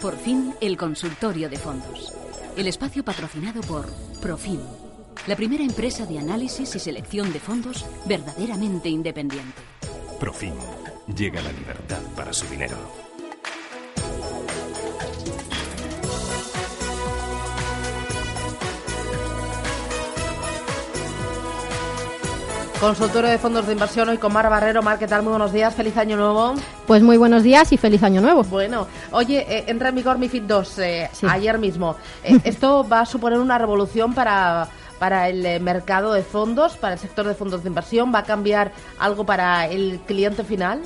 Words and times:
Por 0.00 0.16
fin, 0.16 0.54
el 0.62 0.78
consultorio 0.78 1.50
de 1.50 1.58
fondos. 1.58 2.10
El 2.56 2.66
espacio 2.66 3.04
patrocinado 3.04 3.60
por 3.60 3.86
Profim, 4.22 4.60
la 5.26 5.36
primera 5.36 5.62
empresa 5.62 6.06
de 6.06 6.18
análisis 6.18 6.74
y 6.74 6.78
selección 6.78 7.30
de 7.34 7.40
fondos 7.40 7.84
verdaderamente 8.06 8.88
independiente. 8.88 9.60
Profim. 10.18 10.54
Llega 11.14 11.42
la 11.42 11.52
libertad 11.52 12.00
para 12.16 12.32
su 12.32 12.46
dinero. 12.46 13.09
Consultorio 22.80 23.28
de 23.28 23.36
fondos 23.36 23.66
de 23.66 23.74
inversión 23.74 24.08
hoy 24.08 24.16
con 24.16 24.32
Mar 24.32 24.48
Barrero. 24.48 24.82
Mar, 24.82 24.98
¿qué 24.98 25.06
tal? 25.06 25.22
Muy 25.22 25.32
buenos 25.32 25.52
días, 25.52 25.74
feliz 25.74 25.98
año 25.98 26.16
nuevo. 26.16 26.54
Pues 26.86 27.02
muy 27.02 27.18
buenos 27.18 27.42
días 27.42 27.70
y 27.72 27.76
feliz 27.76 28.02
año 28.02 28.22
nuevo. 28.22 28.42
Bueno, 28.44 28.86
oye, 29.10 29.44
eh, 29.46 29.64
entra 29.66 29.90
en 29.90 29.96
vigor 29.96 30.16
MIFID 30.16 30.44
2 30.44 30.78
eh, 30.78 31.10
ayer 31.28 31.58
mismo. 31.58 31.96
Eh, 32.24 32.38
esto 32.44 32.86
va 32.90 33.00
a 33.00 33.06
suponer 33.06 33.38
una 33.38 33.58
revolución 33.58 34.14
para, 34.14 34.68
para 34.98 35.28
el 35.28 35.44
eh, 35.44 35.60
mercado 35.60 36.14
de 36.14 36.22
fondos, 36.22 36.78
para 36.78 36.94
el 36.94 36.98
sector 36.98 37.26
de 37.26 37.34
fondos 37.34 37.62
de 37.62 37.68
inversión. 37.68 38.14
¿Va 38.14 38.20
a 38.20 38.24
cambiar 38.24 38.72
algo 38.98 39.24
para 39.24 39.66
el 39.66 40.00
cliente 40.06 40.42
final? 40.42 40.80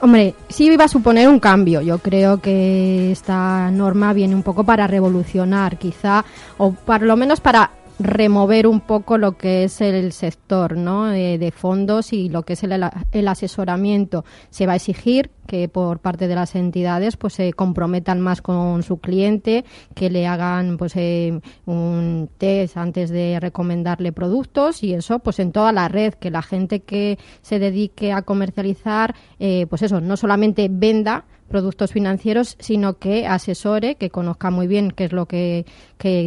Hombre, 0.00 0.34
sí 0.48 0.66
iba 0.66 0.84
a 0.84 0.88
suponer 0.88 1.28
un 1.28 1.40
cambio. 1.40 1.80
Yo 1.80 1.98
creo 1.98 2.42
que 2.42 3.10
esta 3.10 3.70
norma 3.70 4.12
viene 4.12 4.34
un 4.34 4.42
poco 4.42 4.64
para 4.64 4.86
revolucionar, 4.86 5.78
quizá, 5.78 6.26
o 6.58 6.72
por 6.72 7.02
lo 7.02 7.16
menos 7.16 7.40
para 7.40 7.70
remover 8.02 8.66
un 8.66 8.80
poco 8.80 9.18
lo 9.18 9.36
que 9.36 9.64
es 9.64 9.80
el 9.80 10.12
sector 10.12 10.76
¿no? 10.76 11.06
de, 11.06 11.52
fondos 11.54 12.12
y 12.12 12.28
lo 12.28 12.42
que 12.42 12.54
es 12.54 12.62
el, 12.64 12.72
el, 13.12 13.28
asesoramiento. 13.28 14.24
Se 14.50 14.66
va 14.66 14.72
a 14.72 14.76
exigir 14.76 15.30
que 15.46 15.68
por 15.68 15.98
parte 15.98 16.28
de 16.28 16.34
las 16.34 16.54
entidades 16.54 17.16
pues 17.16 17.34
se 17.34 17.52
comprometan 17.52 18.20
más 18.20 18.42
con 18.42 18.82
su 18.82 18.98
cliente, 18.98 19.64
que 19.94 20.10
le 20.10 20.26
hagan 20.26 20.76
pues 20.78 20.92
eh, 20.96 21.40
un 21.66 22.28
test 22.38 22.76
antes 22.76 23.10
de 23.10 23.38
recomendarle 23.40 24.12
productos 24.12 24.82
y 24.82 24.94
eso 24.94 25.18
pues 25.18 25.38
en 25.38 25.52
toda 25.52 25.72
la 25.72 25.88
red, 25.88 26.14
que 26.14 26.30
la 26.30 26.42
gente 26.42 26.80
que 26.80 27.18
se 27.42 27.58
dedique 27.58 28.12
a 28.12 28.22
comercializar 28.22 29.14
eh, 29.38 29.66
pues 29.68 29.82
eso, 29.82 30.00
no 30.00 30.16
solamente 30.16 30.68
venda 30.70 31.24
productos 31.52 31.92
financieros, 31.92 32.56
sino 32.58 32.94
que 32.94 33.26
asesore, 33.26 33.96
que 33.96 34.08
conozca 34.08 34.50
muy 34.50 34.66
bien 34.66 34.90
qué 34.90 35.04
es 35.04 35.12
lo 35.12 35.26
que, 35.26 35.66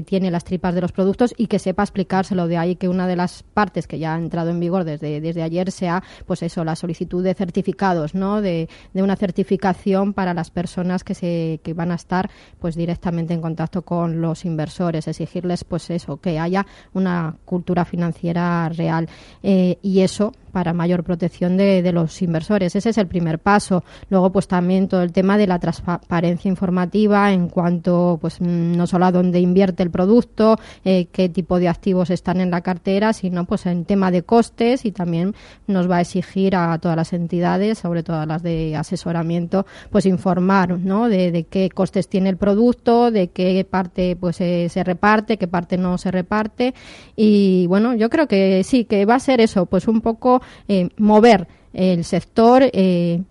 tiene 0.06 0.32
las 0.32 0.46
tripas 0.46 0.74
de 0.74 0.80
los 0.80 0.94
productos 0.94 1.34
y 1.36 1.48
que 1.48 1.60
sepa 1.60 1.84
explicárselo. 1.84 2.48
De 2.48 2.58
ahí 2.58 2.78
que 2.78 2.88
una 2.88 3.08
de 3.08 3.18
las 3.18 3.44
partes 3.44 3.88
que 3.88 4.00
ya 4.00 4.14
ha 4.14 4.18
entrado 4.18 4.50
en 4.50 4.62
vigor 4.62 4.86
desde, 4.86 5.20
desde 5.20 5.44
ayer 5.44 5.70
sea, 5.70 6.02
pues 6.26 6.44
eso, 6.44 6.64
la 6.64 6.78
solicitud 6.78 7.22
de 7.22 7.34
certificados, 7.34 8.16
¿no? 8.16 8.42
De, 8.42 8.70
de 8.94 9.04
una 9.04 9.18
certificación 9.18 10.14
para 10.14 10.34
las 10.34 10.50
personas 10.50 11.04
que 11.04 11.14
se 11.14 11.60
que 11.62 11.74
van 11.74 11.92
a 11.92 11.96
estar, 11.96 12.30
pues 12.60 12.76
directamente 12.76 13.34
en 13.34 13.42
contacto 13.42 13.82
con 13.82 14.22
los 14.22 14.46
inversores, 14.46 15.10
exigirles, 15.10 15.66
pues 15.66 15.90
eso, 15.90 16.18
que 16.18 16.40
haya 16.40 16.66
una 16.94 17.36
cultura 17.44 17.84
financiera 17.84 18.70
real 18.70 19.10
eh, 19.44 19.78
y 19.82 20.02
eso 20.02 20.32
para 20.56 20.72
mayor 20.72 21.04
protección 21.04 21.58
de, 21.58 21.92
los 21.92 22.22
inversores. 22.22 22.78
Ese 22.78 22.92
es 22.92 22.98
el 22.98 23.08
primer 23.08 23.40
paso. 23.40 23.84
Luego, 24.10 24.32
pues 24.32 24.48
también 24.48 24.88
todo 24.88 25.02
el 25.02 25.12
tema 25.12 25.38
de 25.38 25.48
la 25.48 25.60
transparencia 25.60 26.48
informativa 26.48 27.34
en 27.34 27.50
cuanto, 27.50 28.18
pues 28.22 28.40
no 28.40 28.88
solo 28.88 29.06
a 29.06 29.12
dónde 29.12 29.42
invierte 29.42 29.84
el 29.84 29.92
producto, 29.92 30.58
eh, 30.86 31.08
qué 31.12 31.28
tipo 31.28 31.60
de 31.60 31.68
activos 31.68 32.10
están 32.10 32.40
en 32.40 32.52
la 32.52 32.62
cartera, 32.62 33.12
sino 33.12 33.44
pues 33.44 33.66
en 33.66 33.84
tema 33.84 34.12
de 34.12 34.24
costes 34.24 34.86
y 34.86 34.94
también 34.94 35.36
nos 35.68 35.92
va 35.92 35.98
a 35.98 36.02
exigir 36.02 36.56
a 36.56 36.78
todas 36.78 36.96
las 36.96 37.12
entidades, 37.12 37.80
sobre 37.80 38.02
todo 38.02 38.26
las 38.26 38.42
de 38.42 38.78
asesoramiento, 38.78 39.66
pues 39.90 40.06
informar, 40.06 40.80
¿no? 40.80 41.10
De, 41.10 41.34
de 41.34 41.44
qué 41.44 41.70
costes 41.70 42.08
tiene 42.08 42.30
el 42.30 42.38
producto, 42.38 43.12
de 43.12 43.28
qué 43.28 43.68
parte 43.70 44.16
pues 44.16 44.40
eh, 44.40 44.70
se 44.70 44.86
reparte, 44.86 45.36
qué 45.36 45.50
parte 45.50 45.78
no 45.78 45.98
se 45.98 46.12
reparte 46.12 46.74
y 47.18 47.68
bueno, 47.68 47.94
yo 47.94 48.10
creo 48.10 48.30
que 48.30 48.64
sí, 48.64 48.86
que 48.86 49.04
va 49.06 49.16
a 49.16 49.20
ser 49.20 49.42
eso, 49.42 49.66
pues 49.66 49.90
un 49.90 50.00
poco 50.00 50.42
eh, 50.68 50.90
mover 50.98 51.48
el 51.74 52.04
sector. 52.04 52.64
Eh, 52.74 53.22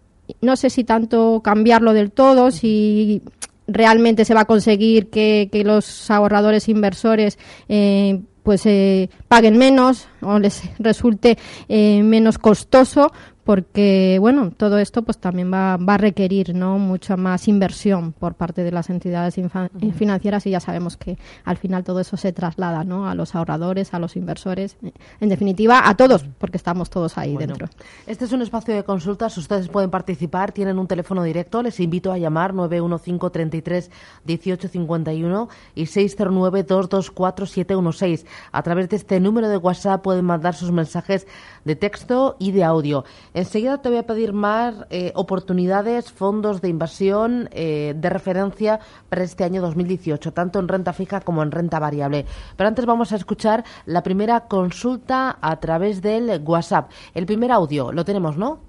no 0.40 0.56
sé 0.56 0.70
si 0.70 0.84
tanto 0.84 1.40
cambiarlo 1.42 1.92
del 1.92 2.10
todo, 2.10 2.50
si 2.50 3.22
realmente 3.66 4.24
se 4.24 4.34
va 4.34 4.42
a 4.42 4.46
conseguir 4.46 5.10
que, 5.10 5.48
que 5.50 5.64
los 5.64 6.10
ahorradores 6.10 6.68
inversores 6.68 7.38
eh, 7.68 8.20
pues 8.42 8.66
eh, 8.66 9.08
paguen 9.26 9.56
menos 9.56 10.06
o 10.20 10.38
les 10.38 10.62
resulte 10.78 11.38
eh, 11.68 12.02
menos 12.02 12.38
costoso 12.38 13.12
porque 13.44 14.16
bueno 14.20 14.50
todo 14.50 14.78
esto 14.78 15.02
pues 15.02 15.18
también 15.18 15.52
va, 15.52 15.76
va, 15.76 15.94
a 15.94 15.98
requerir 15.98 16.54
no 16.54 16.78
mucha 16.78 17.16
más 17.16 17.46
inversión 17.46 18.12
por 18.12 18.34
parte 18.34 18.64
de 18.64 18.72
las 18.72 18.88
entidades 18.88 19.38
financieras 19.96 20.46
y 20.46 20.50
ya 20.50 20.60
sabemos 20.60 20.96
que 20.96 21.18
al 21.44 21.58
final 21.58 21.84
todo 21.84 22.00
eso 22.00 22.16
se 22.16 22.32
traslada 22.32 22.84
no 22.84 23.08
a 23.08 23.14
los 23.14 23.34
ahorradores 23.34 23.92
a 23.92 23.98
los 23.98 24.16
inversores 24.16 24.76
en 25.20 25.28
definitiva 25.28 25.88
a 25.88 25.94
todos 25.94 26.24
porque 26.38 26.56
estamos 26.56 26.88
todos 26.88 27.18
ahí 27.18 27.34
bueno, 27.34 27.54
dentro. 27.54 27.68
Este 28.06 28.24
es 28.24 28.32
un 28.32 28.40
espacio 28.40 28.74
de 28.74 28.82
consultas 28.82 29.36
ustedes 29.36 29.68
pueden 29.68 29.90
participar 29.90 30.52
tienen 30.52 30.78
un 30.78 30.86
teléfono 30.86 31.22
directo 31.22 31.62
les 31.62 31.78
invito 31.80 32.12
a 32.12 32.18
llamar 32.18 32.54
915 32.54 33.30
33 33.30 33.90
18 34.24 34.68
51 34.68 35.48
y 35.74 35.86
609 35.86 36.62
224 36.62 37.46
716 37.46 38.26
a 38.52 38.62
través 38.62 38.88
de 38.88 38.96
este 38.96 39.20
número 39.20 39.48
de 39.48 39.58
WhatsApp 39.58 40.02
pueden 40.02 40.24
mandar 40.24 40.54
sus 40.54 40.72
mensajes 40.72 41.26
de 41.64 41.76
texto 41.76 42.36
y 42.38 42.52
de 42.52 42.64
audio 42.64 43.04
Enseguida 43.34 43.82
te 43.82 43.88
voy 43.88 43.98
a 43.98 44.06
pedir 44.06 44.32
más 44.32 44.86
eh, 44.90 45.10
oportunidades, 45.16 46.12
fondos 46.12 46.60
de 46.62 46.68
inversión 46.68 47.48
eh, 47.50 47.92
de 47.96 48.08
referencia 48.08 48.78
para 49.08 49.24
este 49.24 49.42
año 49.42 49.60
2018, 49.60 50.32
tanto 50.32 50.60
en 50.60 50.68
renta 50.68 50.92
fija 50.92 51.20
como 51.20 51.42
en 51.42 51.50
renta 51.50 51.80
variable. 51.80 52.26
Pero 52.56 52.68
antes 52.68 52.86
vamos 52.86 53.10
a 53.10 53.16
escuchar 53.16 53.64
la 53.86 54.04
primera 54.04 54.46
consulta 54.46 55.36
a 55.40 55.58
través 55.58 56.00
del 56.00 56.40
WhatsApp. 56.44 56.92
El 57.12 57.26
primer 57.26 57.50
audio 57.50 57.90
lo 57.90 58.04
tenemos, 58.04 58.36
¿no? 58.36 58.60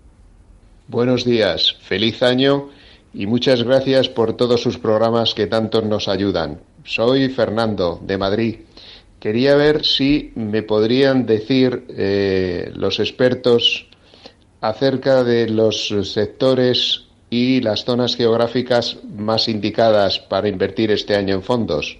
Buenos 0.87 1.25
días, 1.25 1.77
feliz 1.81 2.23
año 2.23 2.69
y 3.13 3.27
muchas 3.27 3.61
gracias 3.61 4.09
por 4.09 4.33
todos 4.33 4.61
sus 4.61 4.79
programas 4.79 5.35
que 5.35 5.45
tanto 5.45 5.83
nos 5.83 6.07
ayudan. 6.07 6.59
Soy 6.83 7.29
Fernando, 7.29 7.99
de 8.01 8.17
Madrid. 8.17 8.55
Quería 9.19 9.55
ver 9.55 9.85
si 9.85 10.31
me 10.33 10.63
podrían 10.63 11.27
decir 11.27 11.85
eh, 11.89 12.71
los 12.75 12.99
expertos 12.99 13.89
acerca 14.67 15.23
de 15.23 15.47
los 15.49 15.93
sectores 16.03 17.05
y 17.29 17.61
las 17.61 17.85
zonas 17.85 18.15
geográficas 18.15 18.97
más 19.15 19.47
indicadas 19.47 20.19
para 20.19 20.47
invertir 20.47 20.91
este 20.91 21.15
año 21.15 21.35
en 21.35 21.43
fondos. 21.43 21.99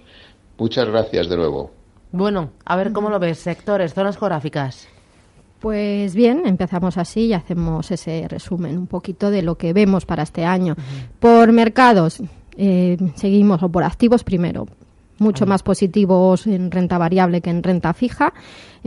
Muchas 0.58 0.88
gracias 0.88 1.28
de 1.28 1.36
nuevo. 1.36 1.70
Bueno, 2.12 2.50
a 2.64 2.76
ver 2.76 2.92
cómo 2.92 3.10
lo 3.10 3.18
ves, 3.18 3.38
sectores, 3.38 3.94
zonas 3.94 4.18
geográficas. 4.18 4.88
Pues 5.60 6.14
bien, 6.14 6.42
empezamos 6.46 6.98
así 6.98 7.26
y 7.26 7.32
hacemos 7.34 7.90
ese 7.90 8.26
resumen 8.28 8.76
un 8.78 8.86
poquito 8.86 9.30
de 9.30 9.42
lo 9.42 9.56
que 9.56 9.72
vemos 9.72 10.04
para 10.04 10.22
este 10.22 10.44
año. 10.44 10.74
Uh 10.76 10.80
-huh. 10.80 11.08
Por 11.20 11.52
mercados, 11.52 12.20
eh, 12.56 12.96
seguimos, 13.14 13.62
o 13.62 13.68
por 13.68 13.84
activos 13.84 14.24
primero, 14.24 14.66
mucho 15.18 15.46
más 15.46 15.62
positivos 15.62 16.46
en 16.46 16.70
renta 16.70 16.98
variable 16.98 17.40
que 17.40 17.50
en 17.50 17.62
renta 17.62 17.94
fija. 17.94 18.32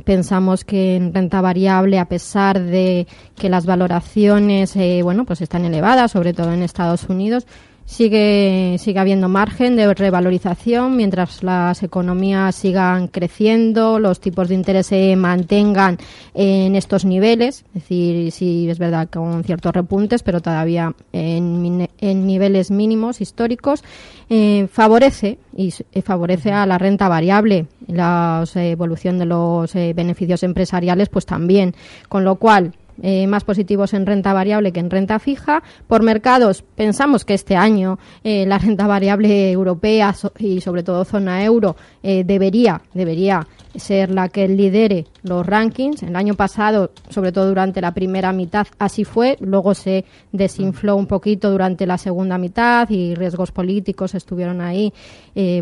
Pensamos 0.04 0.64
que 0.64 0.96
en 0.96 1.14
renta 1.14 1.42
variable, 1.42 2.00
a 2.00 2.06
pesar 2.06 2.62
de 2.62 3.08
que 3.36 3.50
las 3.50 3.66
valoraciones, 3.66 4.76
eh, 4.76 5.02
bueno, 5.04 5.26
pues 5.26 5.42
están 5.42 5.66
elevadas, 5.66 6.12
sobre 6.12 6.34
todo 6.34 6.54
en 6.54 6.64
Estados 6.64 7.10
Unidos, 7.10 7.46
sigue, 7.89 8.75
sigue 8.77 9.00
habiendo 9.00 9.27
margen 9.30 9.75
de 9.75 9.91
revalorización 9.91 10.95
mientras 10.95 11.41
las 11.41 11.81
economías 11.81 12.56
sigan 12.56 13.07
creciendo, 13.07 13.97
los 13.97 14.19
tipos 14.21 14.47
de 14.47 14.56
interés 14.56 14.88
se 14.88 15.15
mantengan 15.15 15.97
en 16.36 16.75
estos 16.75 17.03
niveles, 17.03 17.65
es 17.69 17.74
decir, 17.74 18.31
sí 18.31 18.69
es 18.69 18.77
verdad 18.77 19.09
con 19.09 19.44
ciertos 19.44 19.74
repuntes, 19.74 20.21
pero 20.21 20.39
todavía 20.39 20.94
en, 21.12 21.88
niveles 22.00 22.69
mínimos 22.69 23.21
históricos, 23.21 23.83
eh, 24.30 24.68
favorece 24.71 25.39
y 25.57 25.74
eh, 25.92 26.01
favorece 26.03 26.51
a 26.51 26.68
la 26.68 26.77
renta 26.77 27.09
variable, 27.09 27.65
la 27.88 28.44
eh, 28.53 28.69
evolución 28.69 29.18
de 29.18 29.25
los 29.25 29.74
beneficios 29.74 30.44
empresariales, 30.44 31.09
pues 31.09 31.25
también, 31.25 31.74
con 32.07 32.24
lo 32.24 32.35
cual 32.35 32.74
eh, 33.01 33.28
más 33.28 33.44
positivos 33.44 33.94
en 33.94 34.06
renta 34.06 34.34
variable 34.34 34.72
que 34.72 34.80
en 34.80 34.90
renta 34.90 35.19
fija. 35.19 35.63
Por 35.88 36.04
mercados, 36.04 36.63
pensamos 36.75 37.25
que 37.25 37.34
este 37.34 37.56
año 37.56 37.98
eh, 38.24 38.46
la 38.46 38.57
renta 38.57 38.88
variable 38.88 39.51
europea 39.51 40.13
y 40.38 40.62
sobre 40.62 40.84
todo 40.84 41.06
zona 41.06 41.44
euro 41.44 41.75
eh, 42.04 42.24
debería, 42.24 42.81
debería 42.94 43.48
ser 43.75 44.10
la 44.10 44.30
que 44.30 44.48
lidere 44.48 45.06
los 45.24 45.46
rankings. 45.46 46.04
El 46.04 46.16
año 46.16 46.34
pasado, 46.34 46.92
sobre 47.10 47.31
todo 47.31 47.48
durante 47.48 47.81
la 47.81 47.94
primera 47.94 48.34
mitad, 48.34 48.68
así 48.80 49.06
fue. 49.06 49.38
Luego 49.40 49.74
se 49.74 50.06
desinfló 50.31 50.95
un 50.95 51.07
poquito 51.07 51.52
durante 51.52 51.86
la 51.86 51.98
segunda 51.98 52.38
mitad 52.38 52.90
y 52.90 53.16
riesgos 53.16 53.52
políticos 53.52 54.16
estuvieron 54.16 54.60
ahí, 54.62 54.92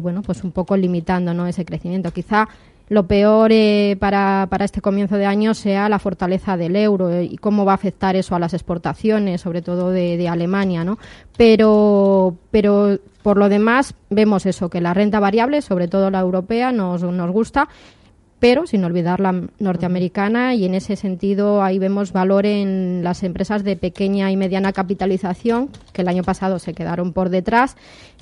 bueno, 0.01 0.21
pues 0.21 0.43
un 0.43 0.51
poco 0.51 0.75
limitando 0.75 1.33
¿no? 1.33 1.45
ese 1.47 1.65
crecimiento. 1.65 2.11
Quizá 2.11 2.47
lo 2.89 3.07
peor 3.07 3.51
eh, 3.51 3.97
para, 3.99 4.47
para, 4.49 4.65
este 4.65 4.81
comienzo 4.81 5.17
de 5.17 5.25
año 5.25 5.53
sea 5.53 5.89
la 5.89 5.99
fortaleza 5.99 6.55
del 6.55 6.75
euro 6.75 7.11
eh, 7.11 7.25
y 7.25 7.37
cómo 7.37 7.65
va 7.65 7.73
a 7.73 7.75
afectar 7.75 8.15
eso 8.15 8.35
a 8.35 8.39
las 8.39 8.53
exportaciones, 8.53 9.41
sobre 9.41 9.61
todo 9.61 9.91
de, 9.91 10.17
de, 10.17 10.29
Alemania, 10.29 10.83
¿no? 10.83 10.97
Pero, 11.35 12.35
pero 12.51 12.97
por 13.23 13.37
lo 13.37 13.49
demás 13.49 13.93
vemos 14.09 14.45
eso, 14.45 14.69
que 14.69 14.81
la 14.81 14.93
renta 14.93 15.19
variable, 15.19 15.61
sobre 15.61 15.87
todo 15.87 16.09
la 16.09 16.19
europea, 16.19 16.71
nos, 16.71 17.03
nos 17.03 17.31
gusta 17.31 17.67
pero 18.39 18.67
sin 18.67 18.83
olvidar 18.83 19.19
la 19.19 19.41
norteamericana 19.59 20.53
y 20.53 20.65
en 20.65 20.75
ese 20.75 20.95
sentido 20.95 21.63
ahí 21.63 21.79
vemos 21.79 22.11
valor 22.11 22.45
en 22.45 23.03
las 23.03 23.23
empresas 23.23 23.63
de 23.63 23.75
pequeña 23.75 24.31
y 24.31 24.37
mediana 24.37 24.73
capitalización 24.73 25.69
que 25.91 26.03
el 26.03 26.07
año 26.07 26.23
pasado 26.23 26.59
se 26.59 26.73
quedaron 26.73 27.13
por 27.13 27.29
detrás 27.29 27.75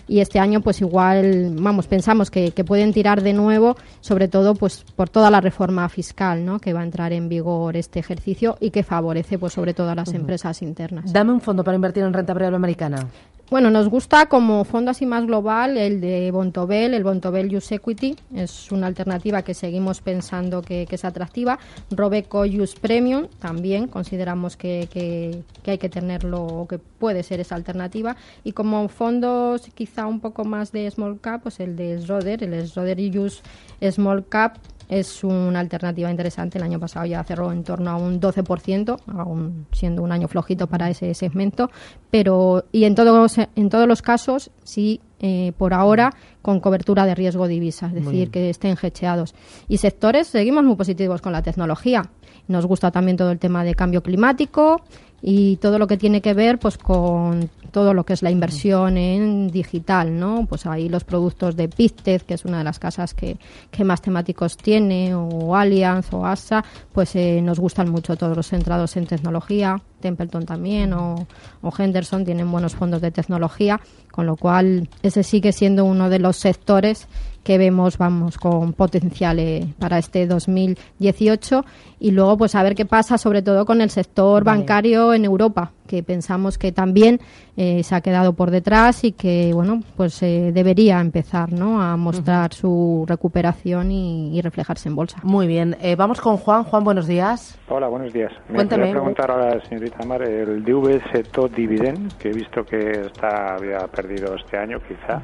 y 0.07 0.19
este 0.19 0.39
año 0.39 0.61
pues 0.61 0.81
igual 0.81 1.55
vamos 1.55 1.87
pensamos 1.87 2.31
que, 2.31 2.51
pueden 2.65 2.93
tirar 2.93 3.21
de 3.21 3.33
nuevo 3.33 3.75
sobre 4.01 4.27
todo 4.27 4.55
pues 4.55 4.83
por 4.95 5.09
toda 5.09 5.29
la 5.29 5.41
reforma 5.41 5.87
fiscal 5.89 6.45
¿no? 6.45 6.59
que 6.59 6.73
va 6.73 6.81
a 6.81 6.83
entrar 6.83 7.13
en 7.13 7.29
vigor 7.29 7.77
este 7.77 7.99
ejercicio 7.99 8.57
y 8.59 8.71
que 8.71 8.83
favorece 8.83 9.37
pues 9.37 9.53
sobre 9.53 9.73
todo 9.73 9.89
a 9.89 9.95
las 9.95 10.13
empresas 10.13 10.61
internas. 10.61 11.13
Dame 11.13 11.31
un 11.31 11.41
fondo 11.41 11.63
para 11.63 11.75
invertir 11.75 12.03
en 12.03 12.13
renta 12.13 12.33
variable 12.33 12.55
americana 12.55 13.07
bueno, 13.51 13.69
nos 13.69 13.89
gusta 13.89 14.25
como 14.25 14.63
fondo 14.63 14.89
así 14.89 15.05
más 15.05 15.27
global 15.27 15.77
el 15.77 16.01
de 16.01 16.31
Bontobel, 16.31 16.95
el 16.95 17.03
Bontobel 17.03 17.55
Use 17.55 17.75
Equity. 17.75 18.15
Es 18.33 18.71
una 18.71 18.87
alternativa 18.87 19.43
que 19.43 19.53
seguimos 19.53 20.01
pensando 20.01 20.63
que, 20.63 20.87
es 20.89 21.05
atractiva. 21.05 21.59
Robeco 21.91 22.41
Use 22.41 22.75
Premium 22.79 23.27
también 23.39 23.87
consideramos 23.87 24.57
que, 24.57 24.89
que, 24.91 25.43
hay 25.69 25.77
que 25.77 25.89
tenerlo 25.89 26.43
o 26.43 26.67
que 26.67 26.79
puede 26.79 27.21
ser 27.21 27.39
esa 27.39 27.53
alternativa. 27.53 28.15
Y 28.43 28.53
como 28.53 28.87
fondos 28.87 29.69
quizá 29.75 30.07
un 30.07 30.21
poco 30.21 30.43
más 30.43 30.71
de 30.71 30.89
small 30.89 31.19
cap, 31.21 31.43
pues 31.43 31.59
el 31.59 31.75
de 31.75 32.01
Schroeder, 32.01 32.43
el 32.43 32.67
Schroeder 32.67 32.97
Use 32.99 33.43
Small 33.91 34.25
Cap 34.27 34.57
es 34.89 35.23
una 35.23 35.59
alternativa 35.59 36.09
interesante. 36.09 36.57
El 36.57 36.63
año 36.63 36.79
pasado 36.79 37.05
ya 37.05 37.23
cerró 37.23 37.51
en 37.51 37.63
torno 37.63 37.89
a 37.91 37.97
un 37.97 38.19
12%, 38.19 38.99
aún 39.07 39.65
siendo 39.71 40.03
un 40.03 40.11
año 40.11 40.27
flojito 40.27 40.67
para 40.67 40.89
ese 40.89 41.13
segmento. 41.13 41.69
Pero, 42.11 42.65
y 42.71 42.85
en 42.85 42.95
todos, 42.95 43.37
en 43.37 43.69
todos 43.69 43.87
los 43.87 44.01
casos, 44.01 44.51
sí, 44.63 45.01
eh, 45.19 45.53
por 45.57 45.73
ahora, 45.73 46.13
con 46.41 46.59
cobertura 46.59 47.05
de 47.05 47.15
riesgo 47.15 47.47
divisa, 47.47 47.87
es 47.87 48.05
decir, 48.05 48.29
que 48.29 48.49
estén 48.49 48.77
hecheados. 48.81 49.33
Y 49.67 49.77
sectores, 49.77 50.27
seguimos 50.27 50.63
muy 50.63 50.75
positivos 50.75 51.21
con 51.21 51.31
la 51.31 51.41
tecnología. 51.41 52.09
Nos 52.47 52.65
gusta 52.65 52.91
también 52.91 53.17
todo 53.17 53.31
el 53.31 53.39
tema 53.39 53.63
de 53.63 53.73
cambio 53.73 54.03
climático 54.03 54.83
y 55.27 55.55
todo 55.55 55.79
lo 55.79 55.87
que 55.87 55.97
tiene 55.97 56.21
que 56.21 56.35
ver 56.35 56.59
pues 56.59 56.77
con 56.77 57.49
todo 57.71 57.95
lo 57.95 58.05
que 58.05 58.13
es 58.13 58.21
la 58.21 58.29
inversión 58.29 58.95
en 58.95 59.47
digital, 59.49 60.19
¿no? 60.19 60.45
Pues 60.47 60.67
ahí 60.67 60.87
los 60.87 61.03
productos 61.03 61.55
de 61.55 61.67
Pictet, 61.67 62.23
que 62.23 62.35
es 62.35 62.45
una 62.45 62.59
de 62.59 62.63
las 62.63 62.77
casas 62.77 63.15
que, 63.15 63.37
que 63.71 63.83
más 63.83 64.03
temáticos 64.03 64.55
tiene, 64.55 65.15
o 65.15 65.55
Allianz 65.55 66.13
o 66.13 66.27
ASA, 66.27 66.63
pues 66.93 67.15
eh, 67.15 67.41
nos 67.41 67.59
gustan 67.59 67.89
mucho 67.89 68.15
todos 68.15 68.37
los 68.37 68.47
centrados 68.47 68.95
en 68.97 69.07
tecnología. 69.07 69.81
Templeton 69.99 70.45
también 70.45 70.93
o, 70.93 71.27
o, 71.63 71.73
Henderson 71.75 72.23
tienen 72.23 72.51
buenos 72.51 72.75
fondos 72.75 73.01
de 73.01 73.09
tecnología, 73.09 73.81
con 74.11 74.27
lo 74.27 74.35
cual 74.35 74.87
ese 75.01 75.23
sigue 75.23 75.51
siendo 75.51 75.85
uno 75.85 76.09
de 76.09 76.19
los 76.19 76.37
sectores 76.37 77.07
que 77.45 77.59
vemos, 77.59 77.99
vamos, 77.99 78.39
con 78.39 78.73
potencial 78.73 79.37
eh, 79.37 79.67
para 79.77 79.99
este 79.99 80.25
2018 80.25 81.63
y 81.99 82.09
luego 82.09 82.37
pues 82.39 82.55
a 82.55 82.63
ver 82.63 82.73
qué 82.73 82.85
pasa 82.85 83.19
sobre 83.19 83.43
todo 83.43 83.67
con 83.67 83.81
el 83.81 83.91
sector 83.91 84.43
bancario 84.43 85.13
en 85.13 85.25
Europa, 85.25 85.71
que 85.87 86.01
pensamos 86.01 86.57
que 86.57 86.71
también 86.71 87.19
eh, 87.55 87.83
se 87.83 87.93
ha 87.93 88.01
quedado 88.01 88.33
por 88.33 88.49
detrás 88.49 89.03
y 89.03 89.11
que 89.11 89.51
bueno 89.53 89.83
pues 89.95 90.23
eh, 90.23 90.51
debería 90.55 90.99
empezar 90.99 91.53
¿no? 91.53 91.79
a 91.79 91.95
mostrar 91.97 92.51
su 92.51 93.05
recuperación 93.07 93.91
y, 93.91 94.41
reflejarse 94.41 94.89
en 94.89 94.95
bolsa. 94.95 95.19
Muy 95.23 95.45
bien, 95.45 95.77
vamos 95.97 96.21
con 96.21 96.37
Juan. 96.37 96.63
Juan, 96.63 96.83
buenos 96.83 97.05
días. 97.05 97.59
Hola, 97.69 97.87
buenos 97.87 98.11
días. 98.11 98.31
Me 98.49 98.55
Cuéntame. 98.55 98.89
preguntar 98.91 99.29
a 99.29 99.55
la 99.55 99.65
señorita 99.65 100.03
Mar 100.05 100.23
el 100.23 100.63
DVS 100.63 101.29
Top 101.31 101.53
Dividend, 101.53 102.13
que 102.17 102.29
he 102.29 102.33
visto 102.33 102.65
que 102.65 102.91
está 103.01 103.55
había 103.55 103.87
perdido 103.87 104.35
este 104.35 104.57
año 104.57 104.79
quizá 104.87 105.21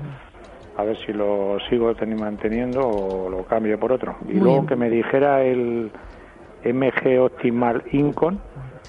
a 0.77 0.83
ver 0.83 0.97
si 1.05 1.13
lo 1.13 1.57
sigo 1.69 1.93
manteniendo 2.15 2.87
o 2.87 3.29
lo 3.29 3.43
cambio 3.45 3.79
por 3.79 3.91
otro. 3.91 4.15
Y 4.27 4.33
luego 4.33 4.65
que 4.65 4.75
me 4.75 4.89
dijera 4.89 5.43
el 5.43 5.91
MG 6.63 7.19
Optimal 7.19 7.83
Incon 7.91 8.39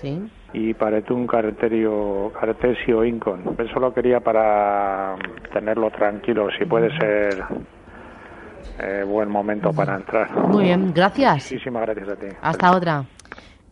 ¿Sí? 0.00 0.23
y 0.52 0.75
Paretun 0.75 1.26
Carterio, 1.26 2.32
Cartesio 2.38 3.05
Incon. 3.05 3.56
Eso 3.58 3.81
lo 3.81 3.93
quería 3.93 4.20
para 4.20 5.17
tenerlo 5.52 5.90
tranquilo, 5.90 6.49
si 6.58 6.64
puede 6.67 6.96
ser 6.99 7.44
eh, 8.79 9.05
buen 9.06 9.29
momento 9.29 9.73
para 9.73 9.96
entrar. 9.96 10.31
Muy 10.49 10.64
bien, 10.64 10.93
gracias. 10.94 11.50
Muchísimas 11.50 11.82
gracias 11.82 12.08
a 12.08 12.17
ti. 12.17 12.26
Hasta 12.43 12.73
otra. 12.73 13.05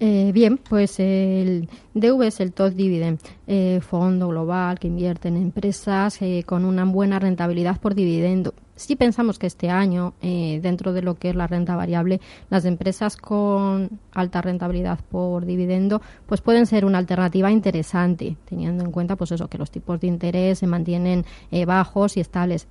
Eh, 0.02 0.30
bien, 0.32 0.56
pues 0.56 0.98
el 0.98 1.68
DV 1.92 2.22
es 2.22 2.40
el 2.40 2.54
top 2.54 2.72
dividend, 2.72 3.20
eh, 3.46 3.80
fondo 3.82 4.28
global 4.28 4.78
que 4.78 4.88
invierte 4.88 5.28
en 5.28 5.36
empresas 5.36 6.22
eh, 6.22 6.42
con 6.46 6.64
una 6.64 6.86
buena 6.86 7.18
rentabilidad 7.18 7.78
por 7.78 7.94
dividendo. 7.94 8.54
Si 8.76 8.96
pensamos 8.96 9.38
que 9.38 9.46
este 9.46 9.68
año, 9.68 10.14
dentro 10.22 10.94
de 10.94 11.02
lo 11.02 11.16
que 11.16 11.28
es 11.28 11.36
la 11.36 11.46
renta 11.46 11.76
variable, 11.76 12.18
las 12.48 12.64
empresas 12.64 13.18
con 13.18 13.90
alta 14.12 14.40
rentabilidad 14.40 15.00
por 15.10 15.44
dividendo, 15.44 16.00
pues 16.24 16.40
pueden 16.40 16.64
ser 16.64 16.86
una 16.86 16.96
alternativa 16.96 17.50
interesante, 17.50 18.38
teniendo 18.46 18.82
en 18.82 18.90
cuenta, 18.90 19.16
pues 19.16 19.32
eso, 19.32 19.48
que 19.48 19.58
los 19.58 19.70
tipos 19.70 20.00
de 20.00 20.06
interés 20.06 20.60
se 20.60 20.66
mantienen 20.66 21.26
bajos 21.66 22.16
y 22.16 22.20
estables. 22.20 22.68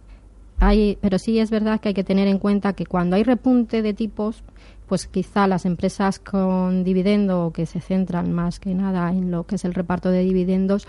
Hay, 0.59 0.97
pero 0.99 1.19
sí 1.19 1.37
es 1.37 1.51
verdad 1.51 1.79
que 1.79 1.89
hay 1.89 1.93
que 1.93 2.03
tener 2.03 2.27
en 2.27 2.39
cuenta 2.39 2.73
que 2.73 2.87
cuando 2.87 3.15
hay 3.15 3.21
repunte 3.21 3.83
de 3.83 3.93
tipos, 3.93 4.43
pues 4.89 5.05
quizá 5.05 5.47
las 5.47 5.65
empresas 5.65 6.17
con 6.17 6.83
dividendo 6.83 7.51
que 7.53 7.67
se 7.67 7.79
centran 7.79 8.33
más 8.33 8.59
que 8.59 8.73
nada 8.73 9.11
en 9.11 9.29
lo 9.29 9.45
que 9.45 9.55
es 9.55 9.63
el 9.63 9.75
reparto 9.75 10.09
de 10.09 10.21
dividendos 10.21 10.87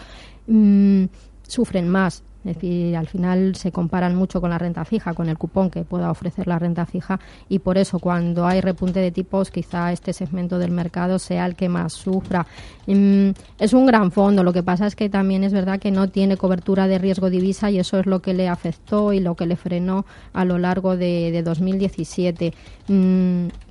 mm, 0.49 1.05
sufren 1.47 1.88
más. 1.88 2.25
Es 2.42 2.54
decir, 2.54 2.97
al 2.97 3.07
final 3.07 3.54
se 3.54 3.71
comparan 3.71 4.14
mucho 4.14 4.40
con 4.40 4.49
la 4.49 4.57
renta 4.57 4.87
fija, 4.87 5.12
con 5.12 5.28
el 5.28 5.37
cupón 5.37 5.69
que 5.69 5.85
pueda 5.85 6.11
ofrecer 6.11 6.47
la 6.47 6.59
renta 6.59 6.87
fija 6.87 7.21
y 7.50 7.59
por 7.59 7.76
eso 7.76 7.99
cuando 7.99 8.47
hay 8.47 8.62
repunte 8.62 9.00
de 9.00 9.11
tipos 9.11 9.50
quizá 9.50 9.92
este 9.92 10.14
segmento 10.14 10.59
del 10.59 10.71
mercado 10.71 11.19
sea 11.19 11.45
el 11.45 11.54
que 11.54 11.69
más 11.69 11.92
sufra. 11.92 12.47
Mm, 12.87 13.33
es 13.59 13.75
un 13.75 13.85
gran 13.85 14.11
fondo, 14.11 14.42
lo 14.42 14.54
que 14.54 14.62
pasa 14.62 14.87
es 14.87 14.97
que 14.97 15.11
también 15.11 15.45
es 15.45 15.52
verdad 15.52 15.78
que 15.78 15.90
no 15.90 16.09
tiene 16.09 16.38
cobertura 16.38 16.87
de 16.87 16.97
riesgo 16.97 17.28
divisa 17.28 17.71
y 17.71 17.78
eso 17.78 17.99
es 17.99 18.07
lo 18.07 18.21
que 18.23 18.33
le 18.33 18.49
afectó 18.49 19.12
y 19.12 19.21
lo 19.21 19.35
que 19.35 19.45
le 19.45 19.57
frenó 19.57 20.07
a 20.33 20.47
lo 20.47 20.57
largo 20.57 20.97
de, 20.97 21.30
de 21.33 21.42
2017 21.42 22.54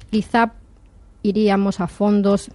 quizá 0.09 0.53
iríamos 1.23 1.79
a 1.79 1.87
fondos 1.87 2.51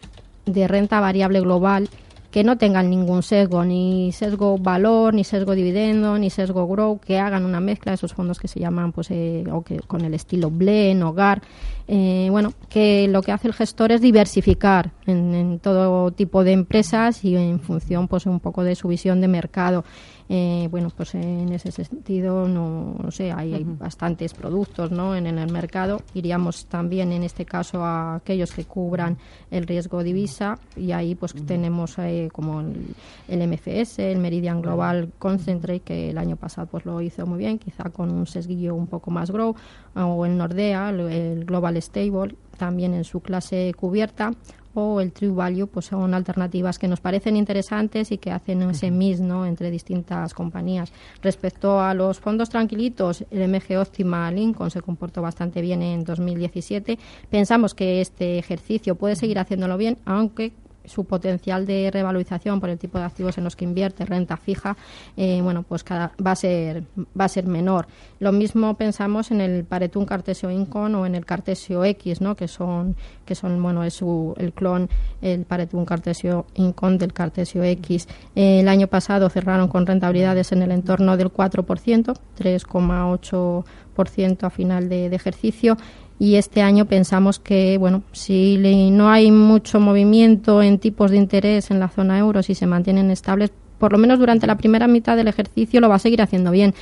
de 0.47 0.69
renta 0.69 1.01
variable 1.01 1.41
global 1.41 1.89
que 2.35 2.43
no 2.43 2.59
tengan 2.59 2.91
ningún 2.91 3.23
sesgo, 3.23 3.65
ni 3.65 4.11
sesgo 4.11 4.59
valor, 4.59 5.15
ni 5.15 5.23
sesgo 5.23 5.55
dividendo, 5.55 6.19
ni 6.19 6.31
sesgo 6.31 6.67
grow, 6.67 6.99
que 6.99 7.21
hagan 7.21 7.45
una 7.45 7.61
mezcla 7.61 7.93
de 7.93 7.95
esos 7.95 8.13
fondos 8.13 8.41
que 8.41 8.49
se 8.49 8.59
llaman, 8.59 8.91
pues, 8.91 9.13
eh, 9.13 9.45
o 9.53 9.63
que 9.63 9.79
con 9.79 10.01
el 10.01 10.15
estilo 10.15 10.51
blend, 10.51 11.05
hogar, 11.05 11.43
eh, 11.87 12.27
bueno, 12.33 12.53
que 12.69 13.07
lo 13.07 13.23
que 13.23 13.31
hace 13.31 13.47
el 13.47 13.55
gestor 13.55 13.93
es 13.93 14.01
diversificar 14.01 14.91
en, 15.07 15.33
en, 15.33 15.59
todo 15.61 16.11
tipo 16.11 16.43
de 16.43 16.51
empresas 16.51 17.25
y 17.25 17.37
en 17.37 17.61
función, 17.61 18.09
pues, 18.09 18.27
un 18.27 18.41
poco 18.41 18.65
de 18.65 18.75
su 18.75 18.89
visión 18.89 19.21
de 19.21 19.29
mercado. 19.29 19.85
Eh, 20.29 20.69
bueno, 20.71 20.91
pues 20.97 21.15
en 21.15 21.53
ese 21.53 21.71
sentido, 21.71 22.49
no, 22.49 23.11
sé, 23.11 23.31
hay, 23.31 23.63
bastantes 23.63 24.33
productos 24.33 24.91
¿no? 24.91 25.15
en, 25.15 25.27
el 25.27 25.53
mercado. 25.53 26.01
Iríamos 26.15 26.67
también, 26.67 27.13
en 27.13 27.23
este 27.25 27.45
caso, 27.45 27.85
a 27.85 28.17
aquellos 28.17 28.53
que 28.53 28.65
cubran 28.65 29.19
el 29.51 29.67
riesgo 29.67 30.03
divisa 30.03 30.59
y 30.77 30.93
ahí 30.93 31.15
pues 31.15 31.35
tenemos 31.47 31.99
eh, 31.99 32.24
como 32.33 32.61
el, 32.61 33.49
MFS, 33.49 33.99
el 34.01 34.19
Meridian 34.19 34.63
Global 34.63 35.11
Concentrate, 35.19 35.81
que 35.81 36.11
el 36.11 36.19
año 36.19 36.37
pasado 36.37 36.67
pues 36.67 36.85
lo 36.85 37.01
hizo 37.01 37.27
muy 37.27 37.39
bien, 37.39 37.59
quizá 37.59 37.91
con 37.91 38.11
un 38.11 38.27
sesguillo 38.27 38.75
un 38.75 38.87
poco 38.87 39.11
más 39.11 39.31
grow, 39.31 39.55
o 39.95 40.27
el 40.27 40.37
Nordea, 40.37 40.91
el 40.91 41.45
Global 41.45 41.81
Stable, 41.81 42.35
también 42.57 42.95
en 42.95 43.05
su 43.05 43.21
clase 43.21 43.75
cubierta, 43.77 44.33
o 44.75 45.01
el 45.01 45.13
True 45.13 45.31
Value, 45.31 45.67
pues 45.69 45.87
son 45.87 46.15
alternativas 46.15 46.79
que 46.79 46.89
nos 46.89 47.01
parecen 47.01 47.37
interesantes 47.37 48.11
y 48.11 48.19
que 48.19 48.33
hacen 48.33 48.63
ese 48.63 48.91
mix 48.91 49.21
¿no? 49.21 49.47
entre 49.47 49.71
distintas 49.71 50.35
compañías. 50.35 50.93
Respecto 51.23 51.81
a 51.81 51.95
los 51.95 52.19
fondos 52.19 52.51
tranquilitos, 52.51 53.25
el 53.31 53.49
MG 53.49 53.79
Optima 53.79 54.31
Lincoln 54.31 54.71
se 54.71 54.83
comportó 54.83 55.23
bastante 55.23 55.61
bien 55.63 55.83
en 55.83 56.05
2017. 56.05 56.99
Pensamos 57.31 57.75
que 57.75 58.01
este 58.01 58.39
ejercicio 58.39 58.97
puede 58.97 59.17
seguir 59.17 59.39
haciéndolo 59.39 59.77
bien, 59.77 59.99
aunque 60.05 60.53
su 60.85 61.05
potencial 61.05 61.67
de 61.67 61.91
revalorización 61.91 62.61
por 62.61 62.71
el 62.71 62.79
tipo 62.79 62.99
de 62.99 63.05
activos 63.05 63.39
en 63.39 63.45
los 63.45 63.57
que 63.57 63.65
invierte, 63.65 64.05
renta 64.05 64.37
fija, 64.37 64.77
eh, 65.17 65.41
bueno, 65.43 65.63
pues 65.63 65.85
cada, 65.85 66.13
va 66.25 66.33
a 66.33 66.37
ser 66.37 66.85
va 67.19 67.25
a 67.25 67.29
ser 67.29 67.47
menor. 67.47 67.87
Lo 68.21 68.33
mismo 68.33 68.75
pensamos 68.75 69.31
en 69.31 69.41
el 69.41 69.65
Paretum 69.65 70.05
Cartesio 70.05 70.51
Incon 70.51 70.95
o 70.95 71.07
en 71.07 71.15
el 71.15 71.25
Cartesio 71.25 71.85
X, 71.85 72.21
¿no? 72.21 72.37
Que 72.37 72.49
son 72.49 72.97
que 73.25 73.35
son 73.35 73.63
bueno 73.63 73.85
es 73.85 73.95
su, 73.95 74.35
el 74.37 74.53
clon 74.53 74.89
el 75.23 75.45
Paretum 75.45 75.85
Cartesio 75.85 76.47
Incon 76.55 76.99
del 76.99 77.13
Cartesio 77.13 77.65
X. 77.65 78.09
Eh, 78.35 78.61
el 78.61 78.69
año 78.69 78.87
pasado 78.87 79.29
cerraron 79.31 79.69
con 79.69 79.87
rentabilidades 79.87 80.53
en 80.53 80.63
el 80.63 80.73
entorno 80.73 81.17
del 81.17 81.33
4%, 81.33 82.17
3,8% 82.39 84.45
a 84.45 84.51
final 84.51 84.89
de 84.89 85.07
ejercicio 85.07 85.77
y 86.19 86.37
este 86.37 86.63
año 86.63 86.85
pensamos 86.87 87.39
que, 87.39 87.77
bueno, 87.79 88.03
si 88.13 88.57
no 88.91 89.11
hay 89.11 89.31
mucho 89.31 89.81
movimiento 89.81 90.63
en 90.63 90.79
tipos 90.79 91.11
de 91.11 91.17
interés 91.17 91.71
en 91.71 91.81
la 91.81 91.89
zona 91.89 92.19
euro, 92.19 92.43
si 92.43 92.55
se 92.55 92.67
mantienen 92.67 93.11
estables, 93.11 93.53
por 93.79 93.93
lo 93.93 93.99
menos 93.99 94.19
durante 94.19 94.47
la 94.47 94.57
primera 94.57 94.87
mitad 94.87 95.17
del 95.17 95.29
ejercicio 95.29 95.81
lo 95.81 95.89
va 95.89 95.97
a 95.97 95.99
seguir 95.99 96.23
haciendo 96.23 96.51
bien. 96.51 96.75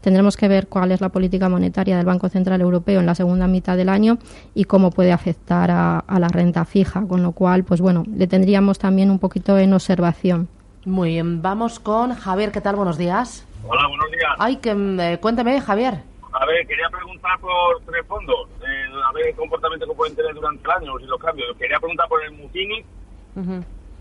Tendremos 0.00 0.36
que 0.36 0.48
ver 0.48 0.68
cuál 0.68 0.92
es 0.92 1.00
la 1.00 1.08
política 1.08 1.48
monetaria 1.48 1.96
del 1.96 2.06
Banco 2.06 2.28
Central 2.28 2.60
Europeo 2.60 3.00
en 3.00 3.06
la 3.06 3.14
segunda 3.14 3.48
mitad 3.48 3.76
del 3.76 3.88
año 3.88 4.18
y 4.54 4.64
cómo 4.64 4.90
puede 4.90 5.12
afectar 5.12 5.70
a, 5.70 6.04
la 6.18 6.28
renta 6.28 6.64
fija, 6.64 7.04
con 7.06 7.22
lo 7.22 7.32
cual, 7.32 7.64
pues 7.64 7.80
bueno, 7.80 8.04
le 8.14 8.26
tendríamos 8.26 8.78
también 8.78 9.10
un 9.10 9.18
poquito 9.18 9.58
en 9.58 9.72
observación. 9.72 10.48
Muy 10.84 11.10
bien, 11.10 11.42
vamos 11.42 11.80
con 11.80 12.14
Javier, 12.14 12.52
¿qué 12.52 12.60
tal? 12.60 12.76
Buenos 12.76 12.96
días. 12.96 13.44
Hola, 13.66 13.88
buenos 13.88 14.10
días. 14.10 14.30
Ay, 14.38 14.56
que, 14.56 14.70
eh, 14.70 15.18
cuéntame, 15.20 15.60
Javier. 15.60 16.02
A 16.40 16.46
ver, 16.46 16.64
quería 16.68 16.88
preguntar 16.88 17.36
por 17.40 17.82
tres 17.84 18.06
fondos, 18.06 18.48
eh, 18.60 19.00
a 19.08 19.12
ver 19.12 19.26
el 19.26 19.34
comportamiento 19.34 19.88
que 19.88 19.94
pueden 19.94 20.14
tener 20.14 20.32
durante 20.34 20.62
el 20.62 20.70
año 20.70 21.00
y 21.00 21.06
los 21.06 21.18
cambios. 21.18 21.56
Quería 21.56 21.80
preguntar 21.80 22.06
por 22.08 22.22
el 22.22 22.30
Mutini, 22.30 22.84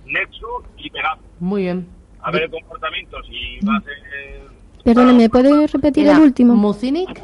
Nexus 0.05 0.63
y 0.77 0.87
Pegasus. 0.91 1.25
Muy 1.39 1.63
bien. 1.63 1.87
A 2.21 2.29
ver 2.29 2.43
el 2.43 2.51
comportamiento, 2.51 3.17
si 3.23 3.59
va 3.65 3.77
a 3.77 3.81
ser... 3.81 3.97
Perdón, 4.83 5.17
¿me 5.17 5.29
puede 5.29 5.65
repetir 5.65 6.07
el 6.07 6.19
último? 6.19 6.53
Mucinic. 6.53 7.23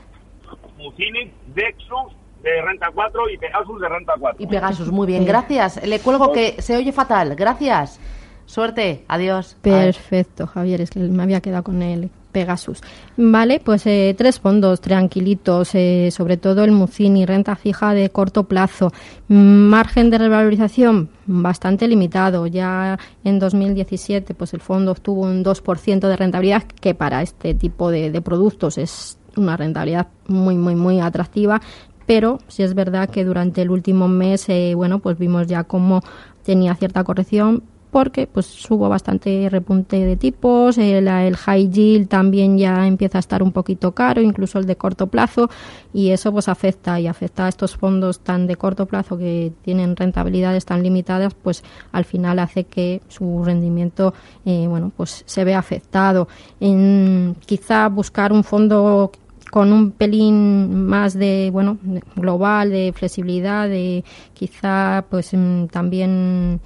Mucinic, 0.77 1.31
Nexus 1.55 2.13
de 2.41 2.61
renta 2.63 2.89
4 2.91 3.29
y 3.29 3.37
Pegasus 3.37 3.81
de 3.81 3.89
renta 3.89 4.13
4. 4.19 4.43
Y 4.43 4.47
Pegasus, 4.47 4.91
muy 4.91 5.05
bien, 5.05 5.25
gracias. 5.25 5.85
Le 5.85 5.99
cuelgo 5.99 6.31
que 6.31 6.59
se 6.59 6.75
oye 6.75 6.91
fatal, 6.91 7.35
gracias. 7.35 7.99
Suerte, 8.47 9.05
adiós. 9.07 9.57
Perfecto, 9.61 10.47
Javier, 10.47 10.81
es 10.81 10.89
que 10.89 10.99
me 10.99 11.21
había 11.21 11.39
quedado 11.39 11.63
con 11.63 11.83
él. 11.83 12.09
Pegasus. 12.33 12.81
Vale, 13.15 13.61
pues 13.63 13.85
eh, 13.85 14.13
tres 14.17 14.39
fondos 14.39 14.81
tranquilitos, 14.81 15.73
eh, 15.75 16.09
sobre 16.11 16.35
todo 16.35 16.65
el 16.65 16.71
Mucini, 16.71 17.25
renta 17.25 17.55
fija 17.55 17.93
de 17.93 18.09
corto 18.09 18.43
plazo. 18.45 18.91
Margen 19.29 20.09
de 20.09 20.17
revalorización 20.17 21.09
bastante 21.25 21.87
limitado. 21.87 22.47
Ya 22.47 22.99
en 23.23 23.39
2017 23.39 24.33
pues 24.33 24.53
el 24.53 24.59
fondo 24.59 24.91
obtuvo 24.91 25.21
un 25.21 25.43
2% 25.43 26.07
de 26.07 26.15
rentabilidad, 26.17 26.63
que 26.63 26.93
para 26.93 27.21
este 27.21 27.53
tipo 27.53 27.89
de, 27.91 28.21
productos 28.21 28.77
es 28.77 29.17
una 29.37 29.55
rentabilidad 29.55 30.07
muy, 30.27 30.55
muy, 30.55 30.75
muy 30.75 30.99
atractiva. 30.99 31.61
Pero 32.05 32.39
sí 32.49 32.63
es 32.63 32.73
verdad 32.73 33.09
que 33.09 33.23
durante 33.23 33.61
el 33.61 33.69
último 33.69 34.09
mes, 34.09 34.49
eh, 34.49 34.73
bueno, 34.75 34.99
pues 34.99 35.17
vimos 35.17 35.47
ya 35.47 35.63
cómo 35.63 36.01
tenía 36.43 36.75
cierta 36.75 37.05
corrección, 37.05 37.63
porque 37.93 38.25
pues 38.25 38.69
hubo 38.71 38.89
bastante 38.89 39.47
repunte 39.51 40.03
de 40.03 40.17
tipos, 40.17 40.79
el, 40.79 41.07
high 41.37 41.69
yield 41.69 42.09
también 42.09 42.57
ya 42.57 42.87
empieza 42.87 43.19
a 43.19 43.21
estar 43.21 43.43
un 43.43 43.51
poquito 43.51 43.91
caro, 43.91 44.19
incluso 44.19 44.57
el 44.57 44.65
de 44.65 44.75
corto 44.75 45.05
plazo, 45.07 45.47
y 45.93 46.09
eso 46.09 46.31
pues 46.31 46.49
afecta 46.49 46.99
y 46.99 47.05
afecta 47.05 47.45
a 47.45 47.49
estos 47.49 47.77
fondos 47.77 48.21
tan 48.21 48.47
de 48.47 48.55
corto 48.55 48.87
plazo 48.87 49.15
que 49.15 49.53
tienen 49.61 49.95
rentabilidades 49.95 50.65
tan 50.65 50.81
limitadas, 50.81 51.35
pues 51.35 51.63
al 51.91 52.03
final 52.03 52.39
hace 52.39 52.63
que 52.63 53.03
su 53.09 53.43
rendimiento 53.45 54.15
eh, 54.43 54.65
bueno 54.67 54.91
pues 54.97 55.23
se 55.27 55.43
vea 55.43 55.59
afectado. 55.59 56.27
En, 56.59 57.35
quizá 57.45 57.89
buscar 57.89 58.33
un 58.33 58.43
fondo 58.43 59.11
con 59.51 59.71
un 59.71 59.91
pelín 59.91 60.87
más 60.87 61.13
de 61.13 61.51
bueno 61.53 61.77
global 62.15 62.71
de 62.71 62.91
flexibilidad 62.91 63.69
de 63.69 64.03
quizá 64.33 65.05
pues 65.11 65.29
mm, 65.31 65.67
también 65.67 66.59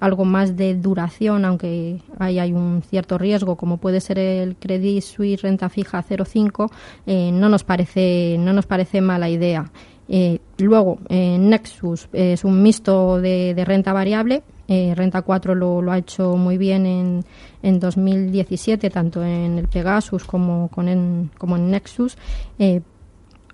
algo 0.00 0.24
más 0.24 0.56
de 0.56 0.74
duración, 0.74 1.44
aunque 1.44 2.00
ahí 2.18 2.38
hay 2.38 2.52
un 2.52 2.82
cierto 2.82 3.18
riesgo, 3.18 3.56
como 3.56 3.78
puede 3.78 4.00
ser 4.00 4.18
el 4.18 4.56
Credit 4.56 5.02
Suisse 5.02 5.42
renta 5.42 5.68
fija 5.68 6.02
0,5, 6.02 6.70
eh, 7.06 7.30
no 7.32 7.48
nos 7.48 7.64
parece 7.64 8.36
no 8.38 8.52
nos 8.52 8.66
parece 8.66 9.00
mala 9.00 9.28
idea. 9.28 9.70
Eh, 10.10 10.38
luego, 10.58 10.98
eh, 11.08 11.36
Nexus 11.38 12.08
es 12.12 12.44
un 12.44 12.62
mixto 12.62 13.20
de, 13.20 13.62
renta 13.66 13.92
variable. 13.92 14.42
renta 14.68 15.22
4 15.22 15.54
lo, 15.54 15.82
lo, 15.82 15.92
ha 15.92 15.98
hecho 15.98 16.36
muy 16.36 16.56
bien 16.58 16.86
en, 16.86 17.24
en 17.62 17.80
2017, 17.80 18.88
tanto 18.90 19.22
en 19.22 19.58
el 19.58 19.68
Pegasus 19.68 20.24
como, 20.24 20.68
con 20.68 20.88
en, 20.88 21.30
como 21.38 21.56
en 21.56 21.70
Nexus 21.70 22.16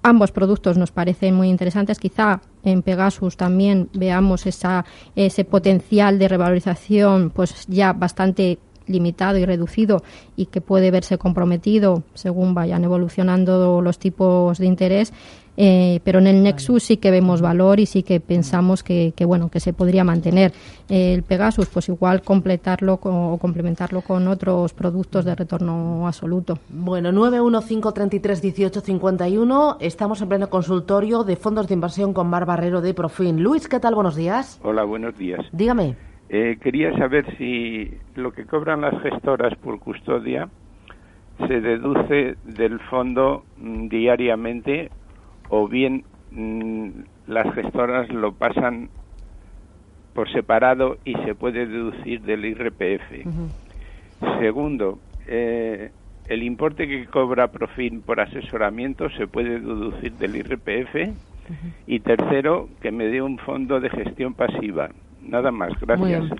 ambos 0.05 0.31
productos 0.31 0.77
nos 0.77 0.93
parecen 0.93 1.35
muy 1.35 1.49
interesantes. 1.49 1.99
Quizá 1.99 2.41
en 2.65 2.83
Pegasus 2.83 3.37
también 3.37 3.89
veamos 3.93 4.47
esa, 4.47 4.85
ese 5.15 5.45
potencial 5.45 6.19
de 6.19 6.29
revalorización 6.29 7.31
pues 7.31 7.67
ya 7.69 7.93
bastante 7.93 8.59
limitado 8.87 9.39
y 9.39 9.45
reducido 9.45 10.03
y 10.37 10.47
que 10.47 10.61
puede 10.61 10.91
verse 10.91 11.19
comprometido 11.19 12.03
según 12.15 12.55
vayan 12.55 12.85
evolucionando 12.85 13.81
los 13.81 13.99
tipos 13.99 14.59
de 14.59 14.67
interés 14.67 15.13
eh, 15.57 16.01
pero 16.05 16.19
en 16.19 16.27
el 16.27 16.43
Nexus 16.43 16.83
sí 16.83 16.97
que 16.97 17.11
vemos 17.11 17.41
valor 17.41 17.81
y 17.81 17.87
sí 17.87 18.03
que 18.03 18.21
pensamos 18.21 18.83
que, 18.83 19.15
bueno 19.27 19.49
que 19.49 19.61
se 19.61 19.73
podría 19.73 20.05
mantener. 20.05 20.53
El 20.89 21.23
Pegasus 21.23 21.69
pues 21.69 21.89
igual 21.89 22.21
completarlo 22.23 22.99
o 23.03 23.39
complementarlo 23.39 24.03
con 24.03 24.29
otros 24.29 24.75
productos 24.75 25.25
de 25.25 25.35
retorno 25.35 26.07
absoluto. 26.07 26.59
Bueno 26.69 27.11
915331851 27.13 29.79
estamos 29.81 30.21
en 30.23 30.29
pleno 30.29 30.51
consultorio 30.51 31.25
de 31.25 31.37
fondos 31.37 31.67
de 31.69 31.75
inversión 31.75 32.13
con 32.13 32.29
Mar 32.29 32.45
Barrero 32.47 32.81
de 32.81 32.95
Profin. 32.95 33.43
Luis 33.43 33.69
qué 33.69 33.81
tal 33.81 33.95
buenos 33.95 34.17
días. 34.17 34.61
Hola 34.63 34.85
buenos 34.85 35.17
días. 35.17 35.41
Dígame. 35.53 35.97
Eh, 36.29 36.59
quería 36.61 36.93
saber 36.97 37.25
si 37.37 37.93
lo 38.17 38.33
que 38.33 38.45
cobran 38.45 38.81
las 38.81 39.01
gestoras 39.03 39.57
por 39.59 39.79
custodia 39.79 40.49
se 41.47 41.61
deduce 41.61 42.37
del 42.45 42.81
fondo 42.81 43.45
diariamente 43.57 44.91
o 45.49 45.69
bien 45.69 46.05
mm, 46.31 46.89
las 47.27 47.55
gestoras 47.55 48.09
lo 48.13 48.33
pasan 48.33 48.89
por 50.15 50.31
separado 50.33 50.99
y 51.05 51.15
se 51.25 51.35
puede 51.35 51.67
deducir 51.67 52.23
del 52.23 52.45
IRPF. 52.45 53.27
Segundo, 54.39 55.01
eh, 55.27 55.91
el 56.29 56.43
importe 56.43 56.87
que 56.87 57.07
cobra 57.07 57.49
Profin 57.49 58.01
por 58.01 58.21
asesoramiento 58.21 59.11
se 59.11 59.27
puede 59.27 59.61
deducir 59.61 60.13
del 60.13 60.37
IRPF. 60.37 61.13
Y 61.87 62.01
tercero, 62.01 62.71
que 62.81 62.91
me 62.91 63.05
dé 63.07 63.21
un 63.21 63.37
fondo 63.39 63.79
de 63.81 63.91
gestión 63.91 64.33
pasiva. 64.33 64.89
Nada 65.21 65.51
más, 65.51 65.73
gracias. 65.81 66.31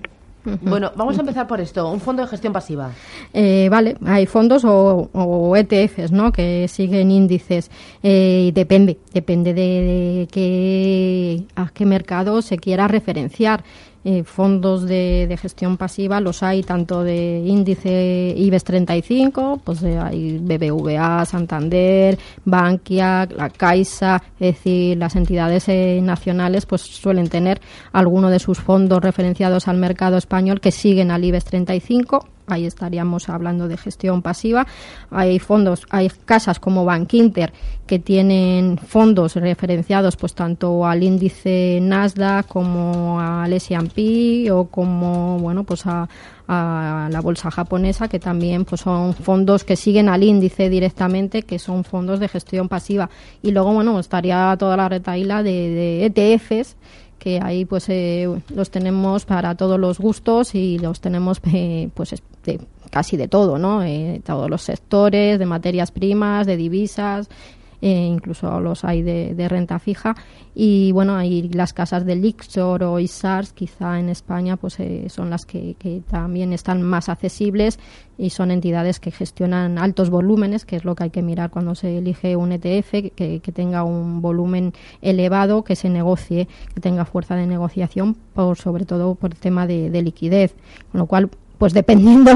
Bueno, 0.61 0.91
vamos 0.95 1.17
a 1.17 1.21
empezar 1.21 1.47
por 1.47 1.59
esto, 1.59 1.89
un 1.91 1.99
fondo 1.99 2.21
de 2.21 2.27
gestión 2.27 2.53
pasiva. 2.53 2.91
Eh, 3.33 3.67
vale, 3.69 3.97
hay 4.05 4.25
fondos 4.25 4.63
o, 4.65 5.55
ETFs, 5.55 6.11
¿no? 6.11 6.31
Que 6.31 6.67
siguen 6.67 7.11
índices. 7.11 7.71
Eh, 8.03 8.51
depende, 8.53 8.97
depende 9.13 9.53
de, 9.53 10.27
qué, 10.31 11.43
a 11.55 11.69
qué 11.69 11.85
mercado 11.85 12.41
se 12.41 12.57
quiera 12.57 12.87
referenciar. 12.87 13.63
Eh, 14.07 14.23
fondos 14.23 14.83
de, 14.83 15.35
gestión 15.41 15.77
pasiva 15.77 16.19
los 16.21 16.43
hay 16.43 16.61
tanto 16.61 17.03
de 17.03 17.39
índice 17.43 18.35
IBEX 18.37 18.63
35, 18.63 19.61
pues 19.63 19.83
hay 19.83 20.37
BBVA, 20.37 21.25
Santander, 21.25 22.15
Bankia, 22.43 23.27
la 23.35 23.49
Caixa, 23.49 24.21
es 24.39 24.57
decir, 24.57 24.97
las 24.97 25.15
entidades 25.15 25.67
nacionales 26.03 26.67
pues 26.67 26.81
suelen 26.81 27.29
tener 27.29 27.59
alguno 27.93 28.29
de 28.29 28.37
sus 28.37 28.59
fondos 28.59 29.01
referenciados 29.01 29.67
al 29.67 29.77
mercado 29.77 30.17
español 30.17 30.61
que 30.61 30.71
siguen 30.71 31.09
al 31.09 31.23
IBEX 31.23 31.45
35 31.45 32.34
ahí 32.47 32.65
estaríamos 32.65 33.29
hablando 33.29 33.67
de 33.67 33.77
gestión 33.77 34.21
pasiva. 34.21 34.67
Hay 35.11 35.39
fondos, 35.39 35.85
hay 35.89 36.09
casas 36.25 36.59
como 36.59 36.85
Bankinter 36.85 37.53
que 37.87 37.99
tienen 37.99 38.77
fondos 38.77 39.35
referenciados 39.35 40.17
pues 40.17 40.33
tanto 40.33 40.85
al 40.85 41.03
índice 41.03 41.79
Nasdaq 41.81 42.47
como 42.47 43.19
al 43.19 43.53
S&P 43.53 44.51
o 44.51 44.65
como 44.65 45.37
bueno 45.39 45.63
pues 45.63 45.83
a, 45.85 46.07
la 46.47 47.21
bolsa 47.23 47.49
japonesa 47.49 48.07
que 48.07 48.19
también 48.19 48.65
pues 48.65 48.81
son 48.81 49.15
fondos 49.15 49.63
que 49.63 49.75
siguen 49.75 50.09
al 50.09 50.21
índice 50.21 50.69
directamente 50.69 51.41
que 51.41 51.57
son 51.57 51.83
fondos 51.83 52.19
de 52.19 52.27
gestión 52.27 52.69
pasiva 52.69 53.09
y 53.41 53.49
luego 53.49 53.73
bueno 53.73 53.99
estaría 53.99 54.55
toda 54.59 54.77
la 54.77 54.87
retaila 54.87 55.41
de, 55.41 56.11
de 56.13 56.35
ETFs 56.35 56.75
que 57.25 57.39
ahí 57.41 57.65
pues 57.65 57.89
eh, 57.89 58.29
los 58.53 58.69
tenemos 58.69 59.25
para 59.25 59.55
todos 59.55 59.79
los 59.79 59.97
gustos 59.97 60.53
y 60.53 60.77
los 60.77 61.01
tenemos 61.01 61.41
eh, 61.51 61.89
pues 61.95 62.13
casi 62.91 63.17
de 63.17 63.27
todo, 63.27 63.57
¿no? 63.57 63.81
Eh, 63.81 64.21
todos 64.23 64.47
los 64.47 64.61
sectores, 64.61 65.39
de 65.39 65.45
materias 65.47 65.89
primas, 65.89 66.45
de 66.45 66.55
divisas, 66.55 67.27
eh, 67.81 68.05
incluso 68.05 68.59
los 68.59 68.83
hay 68.83 69.01
de, 69.01 69.47
renta 69.49 69.79
fija. 69.79 70.15
Y 70.53 70.91
bueno, 70.91 71.15
hay 71.15 71.49
las 71.49 71.73
casas 71.73 72.05
de 72.05 72.15
Lixor 72.15 72.83
o 72.83 72.99
ISARS, 72.99 73.53
quizá 73.53 73.99
en 73.99 74.09
España, 74.09 74.57
pues 74.57 74.79
eh, 74.79 75.07
son 75.09 75.29
las 75.29 75.45
que, 75.45 75.75
también 76.09 76.53
están 76.53 76.81
más 76.81 77.09
accesibles 77.09 77.79
y 78.17 78.29
son 78.29 78.51
entidades 78.51 78.99
que 78.99 79.11
gestionan 79.11 79.77
altos 79.77 80.09
volúmenes, 80.09 80.65
que 80.65 80.77
es 80.77 80.85
lo 80.85 80.95
que 80.95 81.05
hay 81.05 81.09
que 81.09 81.21
mirar 81.21 81.49
cuando 81.49 81.75
se 81.75 81.97
elige 81.97 82.35
un 82.35 82.51
ETF, 82.53 83.13
que, 83.15 83.41
tenga 83.53 83.83
un 83.83 84.21
volumen 84.21 84.73
elevado, 85.01 85.63
que 85.63 85.75
se 85.75 85.89
negocie, 85.89 86.47
que 86.73 86.81
tenga 86.81 87.05
fuerza 87.05 87.35
de 87.35 87.47
negociación, 87.47 88.15
por 88.33 88.57
sobre 88.57 88.85
todo 88.85 89.15
por 89.15 89.31
el 89.31 89.37
tema 89.37 89.67
de, 89.67 89.89
de 89.89 90.01
liquidez. 90.01 90.55
Con 90.91 90.99
lo 90.99 91.05
cual, 91.07 91.29
pues 91.57 91.73
dependiendo 91.73 92.31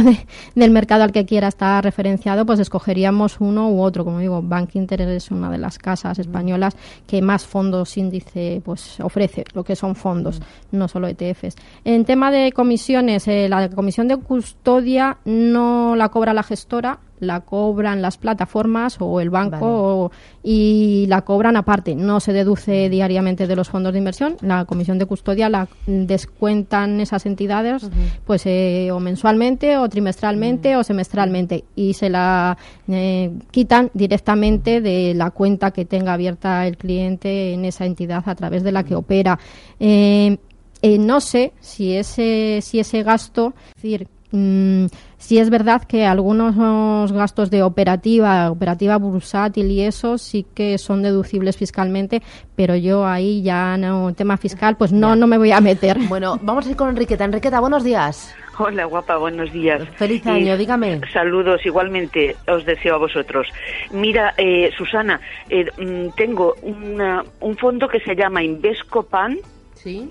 del 0.56 0.72
mercado 0.72 1.04
al 1.04 1.12
que 1.12 1.26
quiera 1.26 1.48
estar 1.48 1.84
referenciado, 1.84 2.46
pues 2.46 2.60
escogeríamos 2.60 3.40
uno 3.40 3.70
u 3.70 3.82
otro. 3.82 4.06
Como 4.06 4.20
digo, 4.20 4.42
Bank 4.42 4.76
Inter 4.76 5.02
es 5.02 5.32
una 5.32 5.50
de 5.50 5.58
las 5.58 5.78
casas 5.78 6.20
españolas 6.20 6.76
que 7.08 7.22
más 7.22 7.46
fondos 7.46 7.98
índice 7.98 8.62
pues 8.64 9.00
ofrece, 9.00 9.46
lo 9.54 9.64
que 9.64 9.76
son 9.76 9.96
fondos, 9.96 10.42
no 10.72 10.88
solo 10.88 11.08
ETFs. 11.08 11.56
En 11.84 12.06
tema 12.06 12.32
de 12.32 12.52
comisiones, 12.52 13.28
eh, 13.28 13.48
la 13.50 13.70
comisión 13.70 14.08
de 14.08 14.18
custodia 14.18 15.18
no 15.26 15.96
la 15.96 16.10
cobra 16.10 16.34
la 16.34 16.44
gestora, 16.44 17.00
la 17.20 17.42
cobran 17.42 18.02
las 18.02 18.18
plataformas 18.18 18.98
o 19.00 19.20
el 19.20 19.30
banco 19.30 20.12
y 20.44 21.06
la 21.08 21.22
cobran 21.22 21.58
aparte. 21.58 21.96
No 21.96 22.20
se 22.20 22.34
deduce 22.34 22.90
diariamente 22.90 23.48
de 23.48 23.56
los 23.56 23.70
fondos 23.70 23.94
de 23.94 24.00
inversión. 24.00 24.38
La 24.42 24.66
comisión 24.66 24.98
de 24.98 25.06
custodia 25.06 25.50
la 25.50 25.68
descuentan 25.86 27.00
esas 27.00 27.26
entidades 27.26 27.90
pues 28.26 28.46
eh, 28.46 28.90
o 28.92 29.00
mensualmente 29.00 29.78
o 29.78 29.88
trimestralmente 29.90 30.76
o 30.76 30.84
semestralmente 30.84 31.66
y 31.76 31.94
se 31.94 32.10
la 32.10 32.58
eh, 32.88 33.32
quitan 33.52 33.92
directamente 33.94 34.82
de 34.82 35.14
la 35.16 35.32
cuenta 35.32 35.72
que 35.72 35.86
tenga 35.86 36.14
abierta 36.14 36.66
el 36.68 36.78
cliente 36.78 37.54
en 37.54 37.66
esa 37.66 37.86
entidad 37.86 38.24
a 38.26 38.36
través 38.36 38.64
de 38.64 38.72
la 38.72 38.84
que 38.84 38.96
opera. 38.96 39.40
Eh, 39.80 40.38
no 40.82 41.20
sé 41.20 41.54
si 41.60 41.94
ese, 41.94 42.60
si 42.62 42.80
ese 42.80 43.04
gasto, 43.04 43.54
es 43.76 43.84
decir, 43.84 44.08
Mm, 44.32 44.86
sí 45.18 45.40
es 45.40 45.50
verdad 45.50 45.84
que 45.84 46.06
algunos 46.06 47.12
gastos 47.12 47.50
de 47.50 47.64
operativa, 47.64 48.52
operativa 48.52 48.98
bursátil 48.98 49.72
y 49.72 49.82
eso 49.82 50.18
sí 50.18 50.46
que 50.54 50.78
son 50.78 51.02
deducibles 51.02 51.58
fiscalmente, 51.58 52.22
pero 52.56 52.76
yo 52.76 53.08
ahí 53.08 53.42
ya 53.42 53.76
no, 53.78 54.14
tema 54.14 54.38
fiscal, 54.38 54.78
pues 54.78 54.92
no, 54.92 55.16
no 55.16 55.26
me 55.26 55.38
voy 55.38 55.52
a 55.52 55.62
meter. 55.62 55.98
Bueno, 56.10 56.40
vamos 56.42 56.66
a 56.66 56.72
ir 56.72 56.76
con 56.76 56.90
Enriqueta. 56.90 57.24
Enriqueta, 57.24 57.60
buenos 57.60 57.84
días. 57.84 58.36
Hola, 58.58 58.86
guapa, 58.86 59.18
buenos 59.18 59.54
días. 59.54 59.88
Feliz 59.96 60.26
año, 60.26 60.58
dígame. 60.58 61.00
Saludos, 61.14 61.64
igualmente 61.66 62.36
os 62.48 62.66
deseo 62.66 62.96
a 62.96 62.98
vosotros. 62.98 63.48
Mira, 63.92 64.34
eh, 64.38 64.72
Susana, 64.76 65.22
eh, 65.50 65.66
mm, 65.78 66.16
tengo 66.18 66.56
un 66.64 67.58
fondo 67.58 67.88
que 67.88 68.00
se 68.00 68.16
llama 68.16 68.44
Invescopan. 68.44 69.38
Sí. 69.76 70.10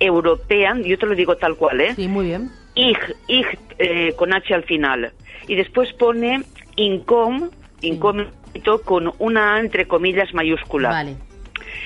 European, 0.00 0.82
yo 0.82 0.98
te 0.98 1.06
lo 1.06 1.14
digo 1.14 1.36
tal 1.36 1.54
cual, 1.54 1.80
¿eh? 1.80 1.94
Sí, 1.94 2.08
muy 2.08 2.26
bien 2.26 2.50
IG, 2.80 3.16
IG 3.28 3.58
eh, 3.78 4.14
con 4.16 4.32
H 4.32 4.54
al 4.54 4.64
final. 4.64 5.12
Y 5.46 5.54
después 5.54 5.92
pone 5.94 6.42
incom, 6.76 7.50
incógnito 7.82 8.82
con 8.82 9.12
una 9.18 9.60
entre 9.60 9.86
comillas 9.86 10.32
mayúscula. 10.34 10.88
Vale. 10.90 11.16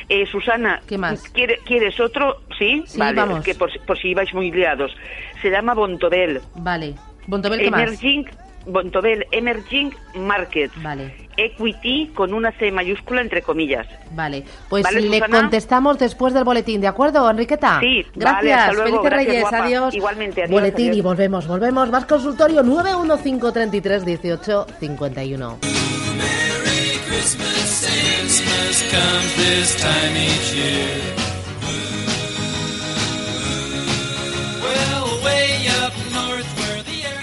Eh, 0.09 0.27
Susana, 0.27 0.83
¿Qué 0.87 0.99
más? 0.99 1.29
¿quieres 1.31 1.99
otro? 2.01 2.43
Sí, 2.59 2.85
vale, 2.97 3.17
vamos. 3.17 3.45
que 3.45 3.55
por, 3.55 3.71
si 3.99 4.09
ibais 4.09 4.33
muy 4.35 4.51
liados. 4.51 4.95
Se 5.43 5.51
llama 5.51 5.75
Bontobel. 5.75 6.41
Vale. 6.57 6.95
¿Bontobel 7.27 7.61
qué 7.61 7.67
Emerging, 7.67 8.27
Bontobel 8.67 9.27
Emerging 9.31 9.95
Market. 10.15 10.71
Vale. 10.83 11.25
Equity 11.37 12.13
con 12.15 12.33
una 12.33 12.53
C 12.53 12.71
mayúscula 12.71 13.21
entre 13.21 13.43
comillas. 13.43 13.87
Vale, 14.13 14.45
pues 14.69 14.91
le 14.93 15.21
contestamos 15.21 15.99
después 15.99 16.33
del 16.33 16.45
boletín, 16.45 16.81
¿de 16.81 16.87
acuerdo, 16.87 17.29
Enriqueta? 17.29 17.81
Sí, 17.81 18.07
gracias. 18.15 18.77
Felices 18.77 19.11
Reyes, 19.11 19.53
adiós. 19.53 19.95
Igualmente, 19.95 20.45
adiós. 20.45 20.61
Boletín 20.61 20.95
y 20.95 21.01
volvemos, 21.01 21.47
volvemos. 21.49 21.91
Más 21.91 22.05
consultorio 22.05 22.63
91533 22.63 24.05
18 24.05 24.67
51. 24.79 25.59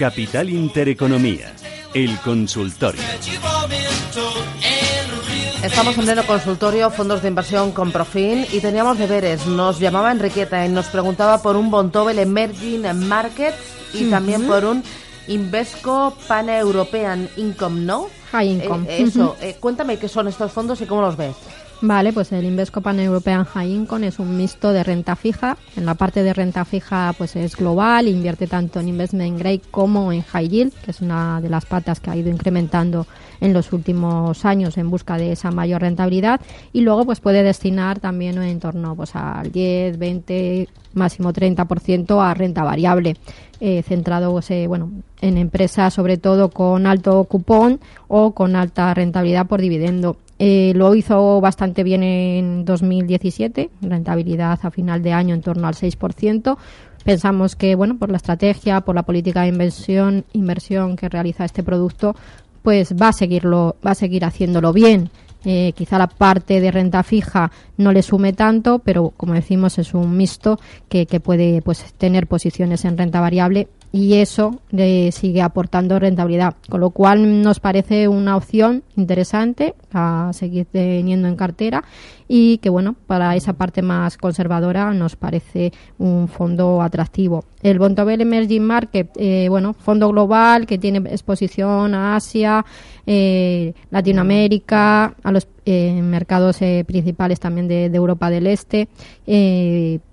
Capital 0.02 0.50
Intereconomía, 0.50 1.54
el 1.94 2.18
consultorio. 2.22 3.00
Estamos 5.62 5.96
en 5.96 6.04
pleno 6.04 6.26
consultorio, 6.26 6.90
fondos 6.90 7.22
de 7.22 7.28
inversión 7.28 7.70
con 7.70 7.92
Profin 7.92 8.44
y 8.50 8.58
teníamos 8.58 8.98
deberes. 8.98 9.46
Nos 9.46 9.78
llamaba 9.78 10.10
Enriqueta 10.10 10.66
y 10.66 10.70
nos 10.70 10.86
preguntaba 10.86 11.40
por 11.40 11.54
un 11.54 11.70
Bontobel 11.70 12.18
Emerging 12.18 12.82
Market 13.06 13.54
y 13.94 14.10
también 14.10 14.44
por 14.48 14.64
un 14.64 14.82
Invesco 15.28 16.16
Pan-European 16.26 17.28
Income, 17.36 17.82
¿no? 17.82 18.08
High 18.32 18.54
Income. 18.54 18.86
Eh, 18.88 19.04
eso, 19.04 19.36
eh, 19.40 19.56
cuéntame 19.60 20.00
qué 20.00 20.08
son 20.08 20.26
estos 20.26 20.50
fondos 20.50 20.80
y 20.80 20.86
cómo 20.86 21.02
los 21.02 21.16
ves. 21.16 21.36
Vale, 21.84 22.12
pues 22.12 22.30
el 22.30 22.44
Invesco 22.44 22.80
Pan 22.80 23.00
European 23.00 23.44
High 23.44 23.72
Income 23.72 24.06
es 24.06 24.20
un 24.20 24.36
mixto 24.36 24.72
de 24.72 24.84
renta 24.84 25.16
fija. 25.16 25.56
En 25.76 25.84
la 25.84 25.96
parte 25.96 26.22
de 26.22 26.32
renta 26.32 26.64
fija 26.64 27.12
pues 27.18 27.34
es 27.34 27.56
global, 27.56 28.06
invierte 28.06 28.46
tanto 28.46 28.78
en 28.78 28.86
investment 28.86 29.36
grade 29.36 29.62
como 29.68 30.12
en 30.12 30.22
high 30.22 30.48
yield, 30.48 30.72
que 30.84 30.92
es 30.92 31.00
una 31.00 31.40
de 31.40 31.48
las 31.48 31.66
patas 31.66 31.98
que 31.98 32.08
ha 32.10 32.16
ido 32.16 32.30
incrementando 32.30 33.08
en 33.40 33.52
los 33.52 33.72
últimos 33.72 34.44
años 34.44 34.78
en 34.78 34.90
busca 34.90 35.16
de 35.16 35.32
esa 35.32 35.50
mayor 35.50 35.80
rentabilidad 35.80 36.40
y 36.72 36.82
luego 36.82 37.04
pues 37.04 37.18
puede 37.18 37.42
destinar 37.42 37.98
también 37.98 38.40
en 38.40 38.60
torno 38.60 38.94
pues 38.94 39.16
al 39.16 39.50
10, 39.50 39.98
20, 39.98 40.68
máximo 40.94 41.32
30% 41.32 42.22
a 42.22 42.32
renta 42.34 42.62
variable, 42.62 43.16
eh, 43.58 43.82
centrado 43.82 44.30
pues, 44.30 44.50
eh, 44.52 44.68
bueno, 44.68 44.92
en 45.20 45.36
empresas 45.36 45.94
sobre 45.94 46.16
todo 46.16 46.50
con 46.50 46.86
alto 46.86 47.24
cupón 47.24 47.80
o 48.06 48.32
con 48.32 48.54
alta 48.54 48.94
rentabilidad 48.94 49.46
por 49.46 49.60
dividendo. 49.60 50.16
Eh, 50.44 50.72
lo 50.74 50.92
hizo 50.96 51.40
bastante 51.40 51.84
bien 51.84 52.02
en 52.02 52.64
2017, 52.64 53.70
rentabilidad 53.80 54.58
a 54.60 54.72
final 54.72 55.00
de 55.00 55.12
año 55.12 55.36
en 55.36 55.40
torno 55.40 55.68
al 55.68 55.74
6%. 55.74 56.58
Pensamos 57.04 57.54
que, 57.54 57.76
bueno, 57.76 57.96
por 57.96 58.10
la 58.10 58.16
estrategia, 58.16 58.80
por 58.80 58.96
la 58.96 59.04
política 59.04 59.42
de 59.42 59.48
inversión, 59.50 60.24
inversión 60.32 60.96
que 60.96 61.08
realiza 61.08 61.44
este 61.44 61.62
producto, 61.62 62.16
pues 62.60 62.92
va 63.00 63.10
a 63.10 63.12
seguirlo, 63.12 63.76
va 63.86 63.92
a 63.92 63.94
seguir 63.94 64.24
haciéndolo 64.24 64.72
bien. 64.72 65.10
Eh, 65.44 65.74
quizá 65.76 65.96
la 65.96 66.08
parte 66.08 66.60
de 66.60 66.72
renta 66.72 67.04
fija 67.04 67.52
no 67.76 67.92
le 67.92 68.02
sume 68.02 68.32
tanto, 68.32 68.80
pero 68.80 69.10
como 69.10 69.34
decimos 69.34 69.78
es 69.78 69.94
un 69.94 70.16
mixto 70.16 70.58
que, 70.88 71.06
que 71.06 71.20
puede 71.20 71.62
pues 71.62 71.94
tener 71.94 72.26
posiciones 72.26 72.84
en 72.84 72.98
renta 72.98 73.20
variable 73.20 73.68
y 73.92 74.14
eso 74.14 74.58
le 74.70 75.12
sigue 75.12 75.42
aportando 75.42 75.98
rentabilidad, 75.98 76.54
con 76.70 76.80
lo 76.80 76.90
cual 76.90 77.42
nos 77.42 77.60
parece 77.60 78.08
una 78.08 78.36
opción 78.36 78.82
interesante 78.96 79.74
a 79.92 80.30
seguir 80.32 80.66
teniendo 80.72 81.28
en 81.28 81.36
cartera 81.36 81.84
y 82.26 82.56
que 82.58 82.70
bueno, 82.70 82.96
para 83.06 83.36
esa 83.36 83.52
parte 83.52 83.82
más 83.82 84.16
conservadora 84.16 84.94
nos 84.94 85.14
parece 85.16 85.72
un 85.98 86.26
fondo 86.28 86.80
atractivo. 86.80 87.44
El 87.62 87.78
Bontobel 87.78 88.22
Emerging 88.22 88.62
Market, 88.62 89.10
eh, 89.16 89.48
bueno, 89.50 89.74
fondo 89.74 90.08
global 90.08 90.66
que 90.66 90.78
tiene 90.78 90.98
exposición 91.10 91.94
a 91.94 92.16
Asia, 92.16 92.64
eh, 93.06 93.74
Latinoamérica, 93.90 95.14
a 95.22 95.32
los 95.32 95.46
eh, 95.66 96.00
mercados 96.02 96.56
principales 96.86 97.38
también 97.38 97.68
de, 97.68 97.84
Europa 97.84 98.30
del 98.30 98.46
Este 98.46 98.88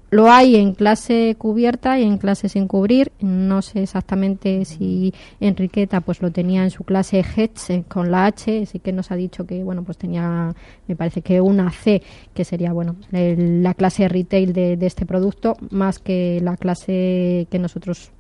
lo 0.10 0.32
hay 0.32 0.56
en 0.56 0.74
clase 0.74 1.36
cubierta 1.38 2.00
y 2.00 2.04
en 2.04 2.18
clase 2.18 2.50
sin 2.50 2.68
cubrir. 2.68 3.12
No 3.20 3.62
sé 3.62 3.84
exactamente 3.84 4.66
si 4.66 5.14
Enriqueta 5.40 6.02
pues 6.02 6.22
lo 6.22 6.32
tenía 6.32 6.64
en 6.64 6.72
su 6.72 6.84
clase 6.84 7.20
Hedge 7.20 7.74
eh, 7.74 7.84
con 7.88 8.12
la 8.12 8.26
H, 8.26 8.66
sí 8.66 8.80
que 8.80 8.92
nos 8.92 9.12
ha 9.12 9.16
dicho 9.16 9.46
que 9.46 9.64
bueno 9.64 9.84
pues 9.84 9.98
tenía, 9.98 10.54
me 10.88 10.96
parece 10.96 11.22
que 11.22 11.42
una 11.42 11.72
C 11.72 12.02
que 12.34 12.44
sería 12.44 12.74
bueno 12.74 12.96
la 13.12 13.74
clase 13.74 14.08
retail 14.08 14.54
de, 14.54 14.78
de 14.78 14.86
este 14.86 15.06
producto 15.06 15.56
más 15.70 16.00
que 16.00 16.40
la 16.42 16.58
clase 16.58 17.48
que 17.50 17.60
nosotros 17.60 18.12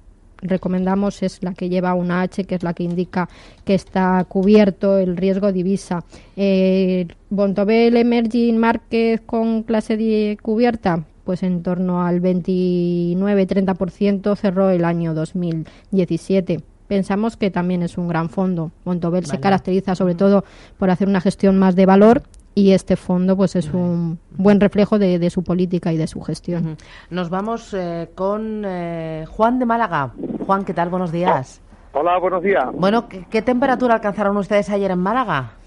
recomendamos 0.41 1.21
es 1.23 1.43
la 1.43 1.53
que 1.53 1.69
lleva 1.69 1.93
una 1.93 2.21
H, 2.21 2.43
que 2.45 2.55
es 2.55 2.63
la 2.63 2.73
que 2.73 2.83
indica 2.83 3.29
que 3.65 3.75
está 3.75 4.23
cubierto 4.27 4.97
el 4.97 5.17
riesgo 5.17 5.51
divisa. 5.51 6.03
Eh, 6.35 7.07
Bontobel 7.29 7.97
Emerging 7.97 8.57
Market 8.57 9.25
con 9.25 9.63
clase 9.63 9.97
de 9.97 10.37
cubierta, 10.41 11.05
pues 11.29 11.43
en 11.43 11.61
torno 11.61 12.03
al 12.03 12.23
29-30% 12.23 14.35
cerró 14.35 14.71
el 14.71 14.83
año 14.83 15.13
2017 15.13 16.63
pensamos 16.87 17.37
que 17.37 17.51
también 17.51 17.83
es 17.83 17.99
un 17.99 18.07
gran 18.07 18.29
fondo. 18.29 18.71
Montobel 18.83 19.27
se 19.27 19.39
caracteriza 19.39 19.93
sobre 19.93 20.15
todo 20.15 20.43
por 20.79 20.89
hacer 20.89 21.07
una 21.07 21.21
gestión 21.21 21.59
más 21.59 21.75
de 21.75 21.85
valor 21.85 22.23
y 22.55 22.71
este 22.71 22.95
fondo 22.95 23.37
pues 23.37 23.55
es 23.55 23.71
un 23.75 24.17
buen 24.31 24.59
reflejo 24.59 24.97
de, 24.97 25.29
su 25.29 25.43
política 25.43 25.93
y 25.93 25.97
de 25.97 26.07
su 26.07 26.19
gestión. 26.21 26.77
Nos 27.11 27.29
vamos 27.29 27.75
eh, 27.75 28.09
con 28.15 28.63
eh, 28.65 29.25
Juan 29.29 29.59
de 29.59 29.67
Málaga. 29.67 30.13
Juan, 30.47 30.65
¿qué 30.65 30.73
tal? 30.73 30.89
Buenos 30.89 31.11
días. 31.11 31.61
Hola, 31.93 32.17
buenos 32.17 32.41
días. 32.41 32.65
Bueno, 32.73 33.07
¿qué, 33.07 33.41
temperatura 33.43 33.93
alcanzaron 33.93 34.35
ustedes 34.37 34.67
ayer 34.71 34.89
en 34.89 34.97
Málaga? 34.97 35.58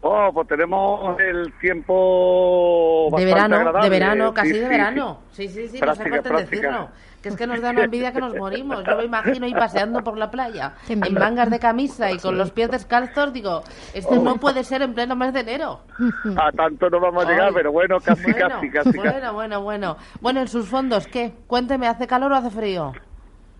Oh, 0.00 0.30
pues 0.32 0.46
tenemos 0.46 1.18
el 1.20 1.52
tiempo 1.60 3.08
de 3.16 3.24
bastante 3.24 3.24
verano, 3.24 3.56
agradable. 3.56 3.84
de 3.84 3.90
verano, 3.90 4.28
Sí, 4.28 4.34
casi 4.34 4.48
sí, 4.50 4.54
de 4.58 4.62
sí. 4.64 4.68
verano. 4.68 5.18
Sí, 5.32 5.48
sí, 5.48 5.54
sí, 5.54 5.60
no 5.62 5.70
se 5.72 5.78
Práctica, 5.78 6.10
corten 6.10 6.22
práctica. 6.32 6.56
decirlo. 6.68 6.88
Que 7.22 7.30
es 7.30 7.36
que 7.36 7.46
nos 7.48 7.60
da 7.60 7.70
una 7.70 7.82
envidia 7.82 8.12
que 8.12 8.20
nos 8.20 8.32
morimos. 8.36 8.84
Yo 8.84 8.96
me 8.96 9.04
imagino 9.04 9.44
ahí 9.46 9.52
paseando 9.52 10.04
por 10.04 10.16
la 10.16 10.30
playa, 10.30 10.74
en 10.88 11.00
mangas 11.14 11.50
de 11.50 11.58
camisa 11.58 12.12
y 12.12 12.18
con 12.18 12.38
los 12.38 12.52
pies 12.52 12.70
descalzos, 12.70 13.32
digo, 13.32 13.62
esto 13.92 14.14
no 14.22 14.36
puede 14.36 14.62
ser 14.62 14.82
en 14.82 14.94
pleno 14.94 15.16
mes 15.16 15.32
de 15.32 15.40
enero. 15.40 15.80
A 16.36 16.52
tanto 16.52 16.88
no 16.88 17.00
vamos 17.00 17.26
a 17.26 17.28
llegar, 17.28 17.48
Ay, 17.48 17.54
pero 17.54 17.72
bueno, 17.72 17.98
casi, 17.98 18.22
bueno, 18.22 18.48
casi, 18.48 18.70
casi, 18.70 18.92
casi. 18.92 18.98
Bueno, 18.98 19.32
bueno, 19.32 19.62
bueno. 19.62 19.96
Bueno, 20.20 20.40
en 20.42 20.46
sus 20.48 20.68
fondos, 20.68 21.08
¿qué? 21.08 21.32
Cuénteme, 21.48 21.88
¿hace 21.88 22.06
calor 22.06 22.30
o 22.30 22.36
hace 22.36 22.50
frío? 22.50 22.92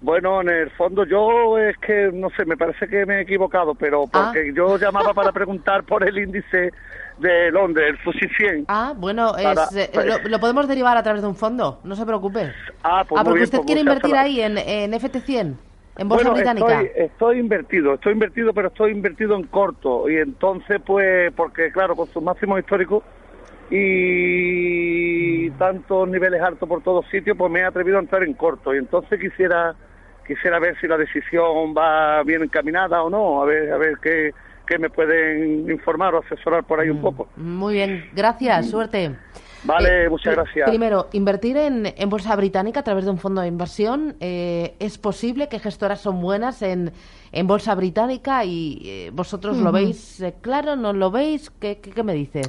Bueno, 0.00 0.40
en 0.42 0.48
el 0.48 0.70
fondo 0.70 1.04
yo 1.04 1.58
es 1.58 1.76
que, 1.78 2.10
no 2.14 2.30
sé, 2.36 2.44
me 2.44 2.56
parece 2.56 2.86
que 2.86 3.04
me 3.04 3.16
he 3.18 3.20
equivocado, 3.22 3.74
pero 3.74 4.04
Ah. 4.12 4.30
porque 4.32 4.52
yo 4.54 4.78
llamaba 4.78 5.12
para 5.12 5.32
preguntar 5.32 5.82
por 5.82 6.06
el 6.06 6.16
índice 6.16 6.70
de 7.18 7.50
Londres, 7.50 7.88
el 7.90 7.96
FTSE 7.98 8.28
100. 8.36 8.64
Ah, 8.68 8.92
bueno, 8.96 9.32
Para- 9.32 9.64
eh, 9.74 9.90
lo, 10.22 10.28
lo 10.28 10.38
podemos 10.38 10.68
derivar 10.68 10.96
a 10.96 11.02
través 11.02 11.22
de 11.22 11.26
un 11.28 11.34
fondo, 11.34 11.80
no 11.82 11.96
se 11.96 12.06
preocupe. 12.06 12.52
Ah, 12.84 13.04
pues 13.08 13.20
ah, 13.20 13.24
porque 13.24 13.38
bien, 13.40 13.44
usted 13.44 13.58
pues 13.58 13.66
quiere 13.66 13.80
invertir 13.80 14.14
ahí 14.14 14.40
en, 14.40 14.56
en 14.56 14.92
FT100, 14.92 15.56
en 15.96 16.08
Bolsa 16.08 16.30
bueno, 16.30 16.34
Británica. 16.34 16.80
Estoy, 16.82 17.02
estoy 17.04 17.38
invertido, 17.40 17.94
estoy 17.94 18.12
invertido, 18.12 18.52
pero 18.54 18.68
estoy 18.68 18.92
invertido 18.92 19.34
en 19.34 19.42
corto. 19.48 20.08
Y 20.08 20.16
entonces, 20.18 20.80
pues, 20.86 21.32
porque 21.34 21.72
claro, 21.72 21.96
con 21.96 22.06
sus 22.06 22.22
máximos 22.22 22.60
históricos 22.60 23.02
y 23.68 25.50
tantos 25.58 26.08
niveles 26.08 26.40
altos 26.40 26.68
por 26.68 26.82
todos 26.84 27.04
sitios, 27.10 27.36
pues 27.36 27.50
me 27.50 27.60
he 27.60 27.64
atrevido 27.64 27.96
a 27.96 28.00
entrar 28.00 28.22
en 28.22 28.34
corto. 28.34 28.72
Y 28.74 28.78
entonces 28.78 29.18
quisiera 29.20 29.74
quisiera 30.28 30.60
ver 30.60 30.78
si 30.80 30.86
la 30.86 30.96
decisión 30.96 31.74
va 31.76 32.22
bien 32.22 32.42
encaminada 32.44 33.02
o 33.02 33.10
no, 33.10 33.42
a 33.42 33.46
ver, 33.46 33.72
a 33.72 33.78
ver 33.78 33.94
qué, 34.00 34.32
qué 34.66 34.78
me 34.78 34.88
pueden 34.90 35.68
informar 35.68 36.14
o 36.14 36.18
asesorar 36.20 36.62
por 36.62 36.78
ahí 36.78 36.90
un 36.90 37.00
poco. 37.00 37.26
Muy 37.36 37.74
bien, 37.74 38.08
gracias, 38.14 38.70
suerte. 38.70 39.16
Vale, 39.64 40.04
Eh, 40.04 40.08
muchas 40.08 40.36
gracias. 40.36 40.70
Primero, 40.70 41.08
invertir 41.12 41.56
en, 41.56 41.92
en 41.96 42.08
bolsa 42.08 42.36
británica 42.36 42.78
a 42.80 42.84
través 42.84 43.04
de 43.06 43.10
un 43.10 43.18
fondo 43.18 43.40
de 43.40 43.48
inversión. 43.48 44.14
eh, 44.20 44.74
¿Es 44.78 44.98
posible 44.98 45.48
que 45.48 45.58
gestoras 45.58 46.00
son 46.00 46.20
buenas 46.20 46.62
en, 46.62 46.92
en 47.32 47.46
bolsa 47.48 47.74
británica 47.74 48.44
y 48.44 48.80
eh, 48.84 49.10
vosotros 49.12 49.56
lo 49.56 49.72
veis 49.72 50.20
eh, 50.20 50.34
claro? 50.40 50.76
¿No 50.76 50.92
lo 50.92 51.10
veis? 51.10 51.50
¿Qué, 51.50 51.78
qué, 51.82 51.90
qué 51.90 52.02
me 52.04 52.14
dices? 52.14 52.46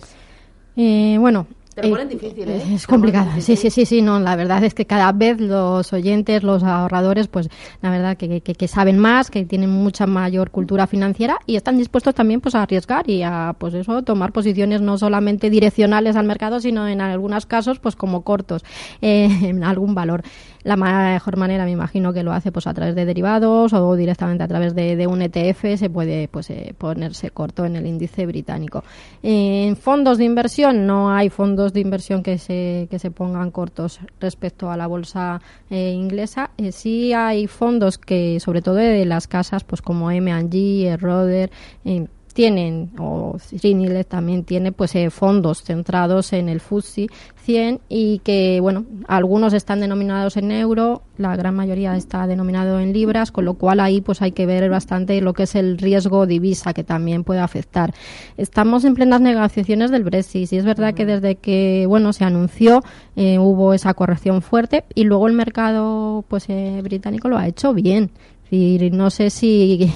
Eh, 0.78 1.18
bueno. 1.20 1.48
Te 1.76 1.84
lo 1.84 1.92
ponen 1.92 2.10
difícil, 2.10 2.50
¿eh? 2.50 2.62
Es 2.74 2.88
complicado. 2.88 3.30
Sí, 3.40 3.56
sí, 3.56 3.70
sí, 3.70 3.86
sí. 3.86 4.02
No, 4.02 4.20
la 4.20 4.36
verdad 4.36 4.64
es 4.64 4.74
que 4.74 4.86
cada 4.86 5.12
vez 5.12 5.40
los 5.40 5.94
oyentes, 5.94 6.44
los 6.44 6.64
ahorradores, 6.64 7.28
pues 7.28 7.50
la 7.82 7.92
verdad 7.92 8.18
que, 8.18 8.42
que, 8.42 8.54
que 8.54 8.68
saben 8.68 8.98
más, 8.98 9.30
que 9.30 9.46
tienen 9.46 9.70
mucha 9.70 10.08
mayor 10.08 10.50
cultura 10.50 10.88
financiera 10.88 11.38
y 11.46 11.56
están 11.56 11.78
dispuestos 11.78 12.16
también 12.16 12.42
pues 12.42 12.56
a 12.56 12.64
arriesgar 12.64 13.10
y 13.10 13.24
a 13.24 13.56
pues 13.58 13.74
eso 13.76 14.02
tomar 14.04 14.32
posiciones 14.32 14.82
no 14.82 14.98
solamente 14.98 15.50
direccionales 15.50 16.16
al 16.16 16.26
mercado, 16.26 16.60
sino 16.60 16.88
en 16.88 17.02
algunos 17.02 17.46
casos 17.46 17.80
pues 17.80 17.96
como 17.96 18.24
cortos 18.24 18.64
eh, 19.02 19.30
en 19.44 19.64
algún 19.64 19.94
valor. 19.94 20.24
La 20.64 20.76
mejor 20.76 21.38
manera, 21.38 21.64
me 21.64 21.72
imagino 21.72 22.12
que 22.12 22.22
lo 22.22 22.34
hace 22.34 22.52
pues 22.52 22.68
a 22.68 22.74
través 22.74 22.94
de 22.94 23.06
derivados 23.06 23.72
o 23.72 23.96
directamente 23.96 24.44
a 24.44 24.48
través 24.48 24.76
de, 24.76 24.98
de 24.98 25.08
un 25.08 25.22
ETF 25.22 25.78
se 25.78 25.90
puede 25.90 26.28
pues 26.28 26.50
eh, 26.50 26.74
ponerse 26.78 27.32
corto 27.32 27.66
en 27.66 27.78
el 27.78 27.86
índice 27.86 28.26
británico. 28.26 28.84
En 29.24 29.78
fondos 29.78 30.18
de 30.18 30.26
inversión 30.26 30.86
no 30.86 31.12
hay 31.12 31.30
fondos 31.30 31.59
de 31.67 31.82
inversión 31.82 32.24
que 32.24 32.38
se 32.38 32.88
que 32.89 33.00
se 33.00 33.12
pongan 33.12 33.52
cortos 33.52 34.00
respecto 34.19 34.72
a 34.72 34.78
la 34.78 34.88
bolsa 34.88 35.41
eh, 35.69 35.91
inglesa. 35.91 36.52
Eh, 36.58 36.72
sí 36.72 37.13
hay 37.13 37.48
fondos 37.48 37.98
que 37.98 38.39
sobre 38.39 38.62
todo 38.62 38.76
de 38.76 39.06
las 39.06 39.28
casas 39.28 39.63
pues 39.63 39.82
como 39.82 40.10
M&G, 40.12 40.98
Roder 40.98 41.52
eh, 41.86 42.08
tienen, 42.39 42.91
o 42.97 43.36
Srinile 43.38 44.06
también 44.06 44.45
tiene, 44.45 44.71
pues 44.71 44.95
eh, 44.95 45.10
fondos 45.10 45.62
centrados 45.62 46.32
en 46.32 46.47
el 46.47 46.62
FTSE 46.62 47.08
100 47.41 47.82
y 47.89 48.19
que, 48.19 48.60
bueno, 48.62 48.86
algunos 49.10 49.52
están 49.52 49.82
denominados 49.82 50.38
en 50.38 50.54
euro, 50.54 51.02
la 51.17 51.36
gran 51.36 51.54
mayoría 51.54 51.97
está 51.97 52.28
denominado 52.28 52.80
en 52.80 52.93
libras, 52.93 53.34
con 53.34 53.43
lo 53.43 53.56
cual 53.56 53.82
ahí 53.82 53.99
pues 53.99 54.21
hay 54.21 54.32
que 54.32 54.45
ver 54.45 54.69
bastante 54.69 55.19
lo 55.19 55.34
que 55.34 55.43
es 55.43 55.56
el 55.56 55.78
riesgo 55.78 56.25
divisa 56.28 56.73
que 56.73 56.86
también 56.86 57.25
puede 57.25 57.41
afectar. 57.41 57.93
Estamos 58.38 58.86
en 58.86 58.93
plenas 58.93 59.19
negociaciones 59.19 59.91
del 59.91 60.06
Brexit 60.06 60.54
y 60.54 60.58
es 60.60 60.63
verdad 60.63 60.93
que 60.93 61.06
desde 61.06 61.36
que, 61.36 61.88
bueno, 61.89 62.13
se 62.13 62.23
anunció 62.23 62.84
eh, 63.17 63.38
hubo 63.38 63.73
esa 63.73 63.93
corrección 63.95 64.41
fuerte 64.41 64.86
y 64.95 65.04
luego 65.04 65.28
el 65.28 65.34
mercado 65.34 66.23
pues 66.30 66.45
eh, 66.47 66.80
británico 66.84 67.28
lo 67.28 67.38
ha 67.38 67.47
hecho 67.49 67.73
bien. 67.73 68.12
Y 68.52 68.90
no 68.92 69.10
sé 69.12 69.30
si 69.30 69.92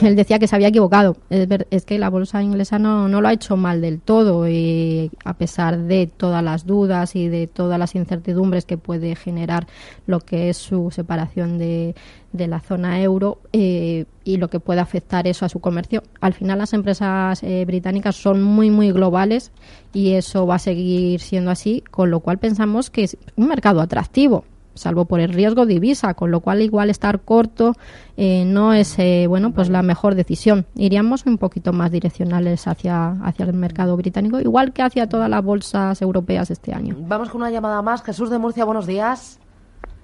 él 0.00 0.16
decía 0.16 0.38
que 0.38 0.46
se 0.46 0.56
había 0.56 0.68
equivocado. 0.68 1.16
Es, 1.28 1.46
ver- 1.46 1.66
es 1.70 1.84
que 1.84 1.98
la 1.98 2.08
bolsa 2.08 2.42
inglesa 2.42 2.78
no, 2.78 3.08
no 3.08 3.20
lo 3.20 3.28
ha 3.28 3.32
hecho 3.32 3.56
mal 3.56 3.80
del 3.80 4.00
todo, 4.00 4.48
y 4.48 5.10
a 5.24 5.34
pesar 5.34 5.78
de 5.78 6.06
todas 6.06 6.42
las 6.42 6.64
dudas 6.66 7.14
y 7.14 7.28
de 7.28 7.46
todas 7.46 7.78
las 7.78 7.94
incertidumbres 7.94 8.64
que 8.64 8.78
puede 8.78 9.14
generar 9.16 9.66
lo 10.06 10.20
que 10.20 10.48
es 10.48 10.56
su 10.56 10.90
separación 10.90 11.58
de, 11.58 11.94
de 12.32 12.46
la 12.48 12.60
zona 12.60 13.02
euro 13.02 13.38
eh, 13.52 14.06
y 14.24 14.38
lo 14.38 14.48
que 14.48 14.60
puede 14.60 14.80
afectar 14.80 15.26
eso 15.26 15.44
a 15.44 15.48
su 15.48 15.60
comercio. 15.60 16.02
Al 16.20 16.32
final 16.32 16.58
las 16.58 16.72
empresas 16.72 17.42
eh, 17.42 17.64
británicas 17.66 18.16
son 18.16 18.42
muy, 18.42 18.70
muy 18.70 18.92
globales 18.92 19.52
y 19.92 20.12
eso 20.12 20.46
va 20.46 20.54
a 20.54 20.58
seguir 20.58 21.20
siendo 21.20 21.50
así, 21.50 21.82
con 21.90 22.10
lo 22.10 22.20
cual 22.20 22.38
pensamos 22.38 22.88
que 22.88 23.02
es 23.04 23.16
un 23.36 23.48
mercado 23.48 23.80
atractivo 23.80 24.44
salvo 24.80 25.04
por 25.04 25.20
el 25.20 25.32
riesgo 25.32 25.66
divisa, 25.66 26.14
con 26.14 26.30
lo 26.30 26.40
cual 26.40 26.62
igual 26.62 26.90
estar 26.90 27.20
corto 27.20 27.74
eh, 28.16 28.44
no 28.44 28.72
es 28.72 28.98
eh, 28.98 29.26
bueno 29.28 29.52
pues 29.52 29.68
la 29.68 29.82
mejor 29.82 30.14
decisión. 30.14 30.66
Iríamos 30.74 31.26
un 31.26 31.38
poquito 31.38 31.72
más 31.72 31.90
direccionales 31.92 32.66
hacia 32.66 33.12
hacia 33.22 33.44
el 33.44 33.52
mercado 33.52 33.96
británico, 33.96 34.40
igual 34.40 34.72
que 34.72 34.82
hacia 34.82 35.08
todas 35.08 35.28
las 35.30 35.44
bolsas 35.44 36.00
europeas 36.02 36.50
este 36.50 36.72
año. 36.74 36.96
Vamos 36.98 37.30
con 37.30 37.42
una 37.42 37.50
llamada 37.50 37.82
más. 37.82 38.02
Jesús 38.02 38.30
de 38.30 38.38
Murcia, 38.38 38.64
buenos 38.64 38.86
días. 38.86 39.38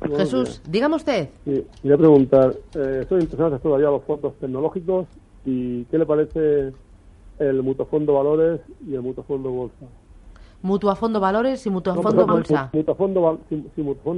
Buenos 0.00 0.18
Jesús, 0.18 0.62
dígame 0.68 0.96
usted. 0.96 1.30
Sí, 1.44 1.64
quería 1.80 1.96
preguntar, 1.96 2.54
eh, 2.74 2.98
estoy 3.02 3.22
interesado 3.22 3.58
todavía 3.58 3.88
los 3.88 4.02
fondos 4.04 4.34
tecnológicos 4.38 5.06
y 5.44 5.84
¿qué 5.84 5.98
le 5.98 6.04
parece 6.04 6.72
el 7.38 7.62
mutuofondo 7.62 8.14
valores 8.14 8.60
y 8.86 8.94
el 8.94 9.02
mutuofondo 9.02 9.50
bolsa? 9.50 9.86
Mutua 10.62 10.96
Fondo 10.96 11.20
Valores 11.20 11.64
y 11.66 11.70
Mutua 11.70 11.94
No, 11.94 12.02
Bolsa. 12.02 12.70
Mutuofondo, 12.72 13.20
val- 13.22 13.38
sí, 13.48 13.64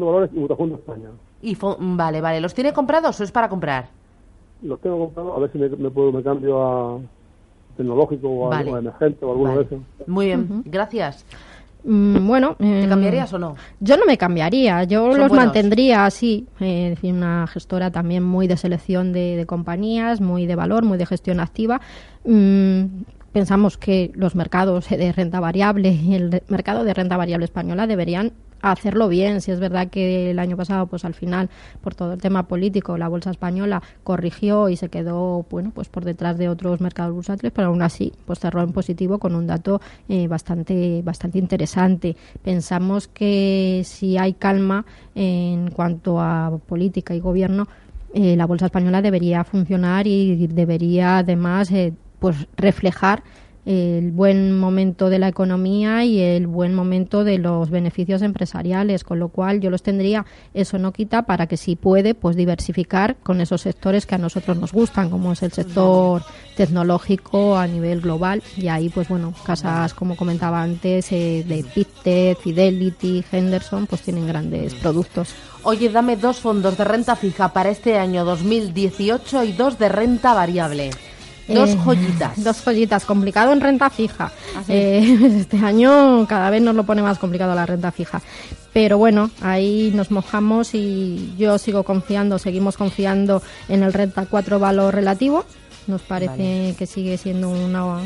valores 0.07 0.31
y 0.35 0.39
mutuofondo 0.39 0.77
España. 0.77 1.09
Y 1.43 1.55
fo- 1.57 1.77
vale, 1.79 2.21
vale. 2.21 2.41
¿Los 2.41 2.55
tiene 2.55 2.73
comprados 2.73 3.21
o 3.21 3.25
es 3.25 3.33
para 3.33 3.49
comprar? 3.49 3.89
Los 4.63 4.81
tengo 4.81 4.99
comprados, 4.99 5.37
a 5.37 5.41
ver 5.41 5.53
si 5.53 5.59
me, 5.59 5.69
me 5.69 5.91
puedo 5.91 6.11
me 6.13 6.23
cambio 6.23 6.63
a 6.63 6.99
tecnológico 7.77 8.29
o 8.29 8.47
a, 8.47 8.57
Vale. 8.57 8.73
o 8.73 8.77
a 8.77 8.79
emergente 8.81 9.25
o 9.25 9.31
alguno 9.31 9.51
Vale. 9.51 9.65
de 9.65 9.77
esos. 9.77 10.09
Muy 10.09 10.27
bien, 10.27 10.63
gracias. 10.65 11.25
Mm, 11.85 12.27
bueno, 12.27 12.57
¿Te 12.59 12.83
em, 12.83 12.89
cambiarías 12.89 13.33
o 13.33 13.39
no? 13.39 13.55
Yo 13.79 13.97
no 13.97 14.05
me 14.05 14.19
cambiaría, 14.19 14.83
yo 14.83 15.11
Son 15.13 15.21
los 15.21 15.29
buenos. 15.29 15.37
mantendría 15.47 16.07
así. 16.07 16.47
eh, 16.59 16.89
es 16.91 16.97
decir, 16.97 17.15
una 17.15 17.47
gestora 17.47 17.93
también 17.93 18.25
muy 18.25 18.49
de 18.49 18.57
selección 18.57 19.13
de, 19.13 19.37
de 19.37 19.47
compañías, 19.47 20.21
muy 20.21 20.47
de 20.47 20.57
valor, 20.57 20.85
muy 20.85 20.99
de 20.99 21.07
gestión 21.07 21.39
activa. 21.39 21.81
Mm, 22.25 22.83
pensamos 23.33 23.77
que 23.77 24.11
los 24.15 24.35
mercados 24.35 24.89
de 24.89 25.13
renta 25.13 25.41
variable 25.41 25.91
y 25.91 26.15
el 26.15 26.43
mercado 26.49 26.85
de 26.85 26.95
renta 26.95 27.17
variable 27.17 27.45
española 27.45 27.87
deberían 27.87 28.33
hacerlo 28.61 29.09
bien. 29.09 29.41
Si 29.41 29.51
es 29.51 29.61
verdad 29.61 29.89
que 29.89 30.31
el 30.31 30.39
año 30.39 30.57
pasado, 30.57 30.87
pues 30.87 31.05
al 31.05 31.15
final, 31.15 31.49
por 31.81 31.95
todo 31.95 32.15
el 32.15 32.21
tema 32.21 32.49
político, 32.49 32.97
la 32.99 33.09
bolsa 33.09 33.31
española 33.31 33.83
corrigió 34.05 34.69
y 34.69 34.77
se 34.77 34.89
quedó, 34.89 35.47
bueno, 35.51 35.73
pues 35.75 35.89
por 35.89 36.05
detrás 36.05 36.39
de 36.39 36.49
otros 36.49 36.81
mercados 36.81 37.15
bursátiles, 37.15 37.53
pero 37.53 37.69
aún 37.69 37.83
así, 37.83 38.13
pues 38.27 38.41
cerró 38.41 38.63
en 38.63 38.73
positivo 38.73 39.19
con 39.19 39.35
un 39.35 39.47
dato 39.47 39.81
eh, 40.09 40.29
bastante, 40.29 41.03
bastante 41.03 41.39
interesante. 41.39 42.17
Pensamos 42.43 43.09
que 43.09 43.83
si 43.85 44.19
hay 44.19 44.35
calma 44.35 44.85
en 45.15 45.71
cuanto 45.71 46.21
a 46.21 46.59
política 46.67 47.15
y 47.15 47.21
gobierno, 47.21 47.69
eh, 48.15 48.37
la 48.37 48.47
bolsa 48.47 48.67
española 48.67 49.03
debería 49.03 49.45
funcionar 49.45 50.07
y 50.07 50.47
debería 50.47 51.19
además 51.19 51.71
eh, 51.71 51.93
pues 52.19 52.47
reflejar 52.57 53.23
el 53.69 54.13
buen 54.13 54.59
momento 54.59 55.11
de 55.11 55.19
la 55.19 55.29
economía 55.29 56.03
y 56.03 56.21
el 56.21 56.47
buen 56.47 56.75
momento 56.75 57.23
de 57.23 57.37
los 57.37 57.69
beneficios 57.69 58.23
empresariales, 58.23 59.05
con 59.05 59.19
lo 59.19 59.29
cual 59.29 59.61
yo 59.61 59.69
los 59.69 59.83
tendría, 59.83 60.25
eso 60.55 60.79
no 60.79 60.91
quita 60.95 61.25
para 61.25 61.47
que 61.49 61.59
si 61.59 61.77
puede, 61.77 62.15
pues 62.15 62.35
diversificar 62.35 63.17
con 63.17 63.43
esos 63.43 63.61
sectores 63.61 64.07
que 64.07 64.15
a 64.15 64.19
nosotros 64.19 64.57
nos 64.57 64.73
gustan, 64.73 65.11
como 65.11 65.33
es 65.33 65.43
el 65.43 65.53
sector 65.53 66.23
tecnológico 66.57 67.59
a 67.59 67.67
nivel 67.67 68.01
global 68.01 68.43
y 68.57 68.69
ahí 68.69 68.89
pues 68.89 69.07
bueno, 69.09 69.35
casas 69.45 69.93
como 69.93 70.17
comentaba 70.17 70.63
antes 70.63 71.13
eh, 71.13 71.45
de 71.47 71.63
Pictet, 71.63 72.39
Fidelity, 72.39 73.23
Henderson, 73.31 73.87
pues 73.87 74.01
tienen 74.01 74.27
grandes 74.27 74.75
productos. 74.77 75.35
Oye, 75.63 75.91
dame 75.91 76.17
dos 76.17 76.39
fondos 76.39 76.79
de 76.79 76.85
renta 76.85 77.17
fija 77.17 77.53
para 77.53 77.69
este 77.69 77.99
año 77.99 78.25
2018 78.25 79.45
y 79.45 79.53
dos 79.53 79.79
de 79.79 79.91
renta 79.91 80.33
variable. 80.33 80.91
Dos 81.49 81.71
Eh, 81.71 81.79
joyitas. 81.85 82.33
Dos 82.45 82.63
joyitas, 82.65 83.05
complicado 83.05 83.53
en 83.53 83.61
renta 83.61 83.91
fija. 83.91 84.31
¿Ah? 84.57 84.63
Eh, 84.69 85.19
este 85.41 85.59
año 85.59 86.27
cada 86.29 86.51
vez 86.51 86.63
nos 86.63 86.75
lo 86.75 86.85
pone 86.85 87.03
más 87.03 87.19
complicado 87.19 87.55
la 87.55 87.67
renta 87.67 87.91
fija. 87.91 88.21
Pero 88.73 88.99
bueno, 88.99 89.31
ahí 89.41 89.91
nos 89.95 90.11
mojamos 90.11 90.75
y 90.75 91.35
yo 91.39 91.59
sigo 91.59 91.83
confiando, 91.83 92.39
seguimos 92.39 92.77
confiando 92.77 93.43
en 93.69 93.83
el 93.83 93.93
renta 93.93 94.27
4 94.27 94.59
valor 94.59 94.95
relativo. 94.95 95.45
Nos 95.87 96.03
parece 96.03 96.31
Vale. 96.33 96.75
que 96.79 96.87
sigue 96.87 97.17
siendo 97.17 97.49
una 97.49 97.99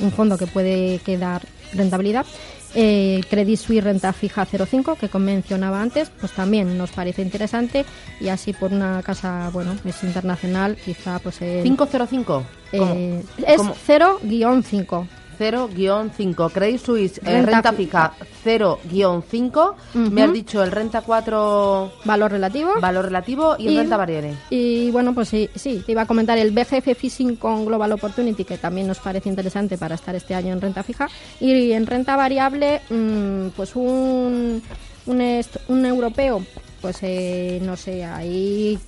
un 0.00 0.12
fondo 0.12 0.36
que 0.38 0.46
puede 0.46 0.98
quedar 0.98 1.42
rentabilidad. 1.72 2.26
Eh, 2.74 3.20
Credit 3.30 3.58
Suisse 3.58 3.82
renta 3.82 4.12
fija 4.12 4.46
0,5 4.46 4.96
que 4.96 5.18
mencionaba 5.18 5.80
antes, 5.80 6.10
pues 6.20 6.32
también 6.32 6.76
nos 6.76 6.90
parece 6.90 7.22
interesante 7.22 7.84
y 8.20 8.28
así 8.28 8.52
por 8.52 8.72
una 8.72 9.02
casa, 9.02 9.50
bueno, 9.52 9.74
es 9.84 10.02
internacional, 10.04 10.76
quizá 10.76 11.18
pues... 11.18 11.40
Eh, 11.40 11.62
¿505? 11.64 12.42
Eh, 12.72 13.22
es 13.46 13.60
0-5. 13.60 15.06
0-5. 15.38 16.50
Credit 16.52 16.80
Suisse, 16.80 17.18
eh, 17.18 17.42
renta, 17.42 17.50
renta 17.50 17.72
fija 17.72 18.12
0-5. 18.44 19.74
Me 19.94 20.22
has 20.22 20.32
dicho 20.32 20.62
el 20.62 20.70
renta 20.70 21.02
4. 21.02 21.92
Valor 22.04 22.30
relativo. 22.32 22.72
Valor 22.80 23.06
relativo 23.06 23.56
y, 23.58 23.68
el 23.68 23.76
renta 23.76 23.96
variable. 23.96 24.34
Y 24.50 24.90
bueno, 24.90 25.14
pues 25.14 25.28
sí, 25.28 25.48
sí, 25.54 25.82
te 25.84 25.92
iba 25.92 26.02
a 26.02 26.06
comentar 26.06 26.38
el 26.38 26.50
BGF 26.50 26.96
Fishing 26.96 27.36
con 27.36 27.66
Global 27.66 27.92
Opportunity, 27.92 28.44
que 28.44 28.58
también 28.58 28.86
nos 28.86 28.98
parece 28.98 29.28
interesante 29.28 29.78
para 29.78 29.94
estar 29.94 30.14
este 30.14 30.34
año 30.34 30.52
en 30.52 30.60
renta 30.60 30.82
fija. 30.82 31.08
Y 31.40 31.72
en 31.72 31.86
renta 31.86 32.16
variable, 32.16 32.80
mm, 32.90 33.48
pues 33.56 33.76
un, 33.76 34.62
un, 35.06 35.44
un 35.68 35.86
europeo, 35.86 36.44
pues 36.80 36.98
eh, 37.02 37.60
no 37.62 37.76
sé, 37.76 38.04
ahí 38.04 38.78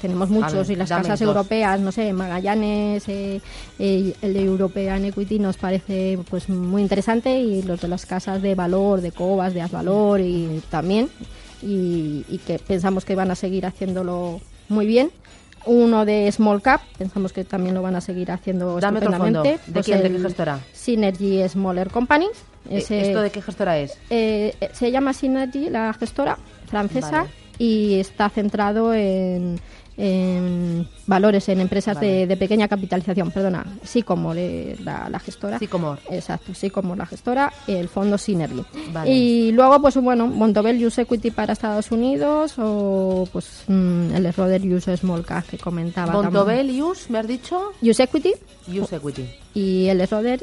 tenemos 0.00 0.30
muchos 0.30 0.70
y 0.70 0.76
las 0.76 0.88
casas 0.88 1.20
europeas, 1.20 1.78
no 1.80 1.92
sé, 1.92 2.12
Magallanes, 2.12 3.08
eh, 3.08 3.40
eh, 3.78 4.14
el 4.22 4.34
de 4.34 4.42
European 4.42 5.04
Equity 5.04 5.38
nos 5.38 5.56
parece 5.56 6.18
pues 6.28 6.48
muy 6.48 6.82
interesante 6.82 7.38
y 7.38 7.62
los 7.62 7.80
de 7.80 7.88
las 7.88 8.06
casas 8.06 8.42
de 8.42 8.54
valor, 8.54 9.00
de 9.00 9.12
Cobas, 9.12 9.54
de 9.54 9.60
Asvalor 9.60 10.20
y 10.20 10.62
también 10.70 11.08
y, 11.62 12.40
que 12.46 12.58
pensamos 12.58 13.04
que 13.04 13.14
van 13.14 13.30
a 13.30 13.34
seguir 13.34 13.66
haciéndolo 13.66 14.40
muy 14.68 14.86
bien 14.86 15.10
uno 15.66 16.06
de 16.06 16.32
Small 16.32 16.62
Cap, 16.62 16.80
pensamos 16.96 17.34
que 17.34 17.44
también 17.44 17.74
lo 17.74 17.82
van 17.82 17.94
a 17.94 18.00
seguir 18.00 18.30
haciendo 18.30 18.80
Dame 18.80 19.00
¿De, 19.00 19.06
pues 19.70 19.84
quién, 19.84 20.02
¿De 20.02 20.10
qué 20.10 20.18
gestora? 20.18 20.58
Synergy 20.72 21.46
Smaller 21.46 21.90
Companies. 21.90 22.44
¿Esto 22.70 23.20
de 23.20 23.30
qué 23.30 23.42
gestora 23.42 23.78
es? 23.78 23.98
se 24.08 24.90
llama 24.90 25.12
Synergy, 25.12 25.68
la 25.68 25.92
gestora 25.92 26.38
francesa, 26.66 27.26
y 27.60 28.00
está 28.00 28.30
centrado 28.30 28.94
en, 28.94 29.60
en 30.02 30.88
valores 31.06 31.46
en 31.50 31.60
empresas 31.60 32.00
de, 32.00 32.36
pequeña 32.38 32.68
capitalización, 32.68 33.30
perdona, 33.30 33.66
sí 33.84 34.02
como 34.02 34.32
la, 34.32 35.20
gestora. 35.22 35.58
Sí 35.58 35.66
como. 35.66 35.98
Exacto, 36.10 36.54
sí 36.54 36.70
como 36.70 36.96
la 36.96 37.04
gestora, 37.04 37.52
el 37.66 37.88
fondo 37.88 38.16
Synergy. 38.16 38.64
Y 39.06 39.52
luego, 39.52 39.80
pues 39.82 39.96
bueno, 39.96 40.26
Montobel 40.26 40.84
Use 40.84 41.02
Equity 41.02 41.30
para 41.30 41.52
Estados 41.52 41.92
Unidos 41.92 42.54
o 42.56 43.28
pues 43.30 43.64
mm, 43.68 44.14
el 44.14 44.32
Roder 44.32 44.62
Use 44.62 44.96
Small 44.96 45.24
Cap 45.24 45.44
que 45.46 45.58
comentaba. 45.58 46.12
Montobel 46.12 46.70
Use, 46.82 47.12
¿me 47.12 47.18
has 47.18 47.28
dicho? 47.28 47.72
Use 47.82 48.02
Equity. 48.02 48.32
Use 48.68 48.96
Equity. 48.96 49.28
Y 49.52 49.88
el 49.88 50.08
Roder 50.08 50.42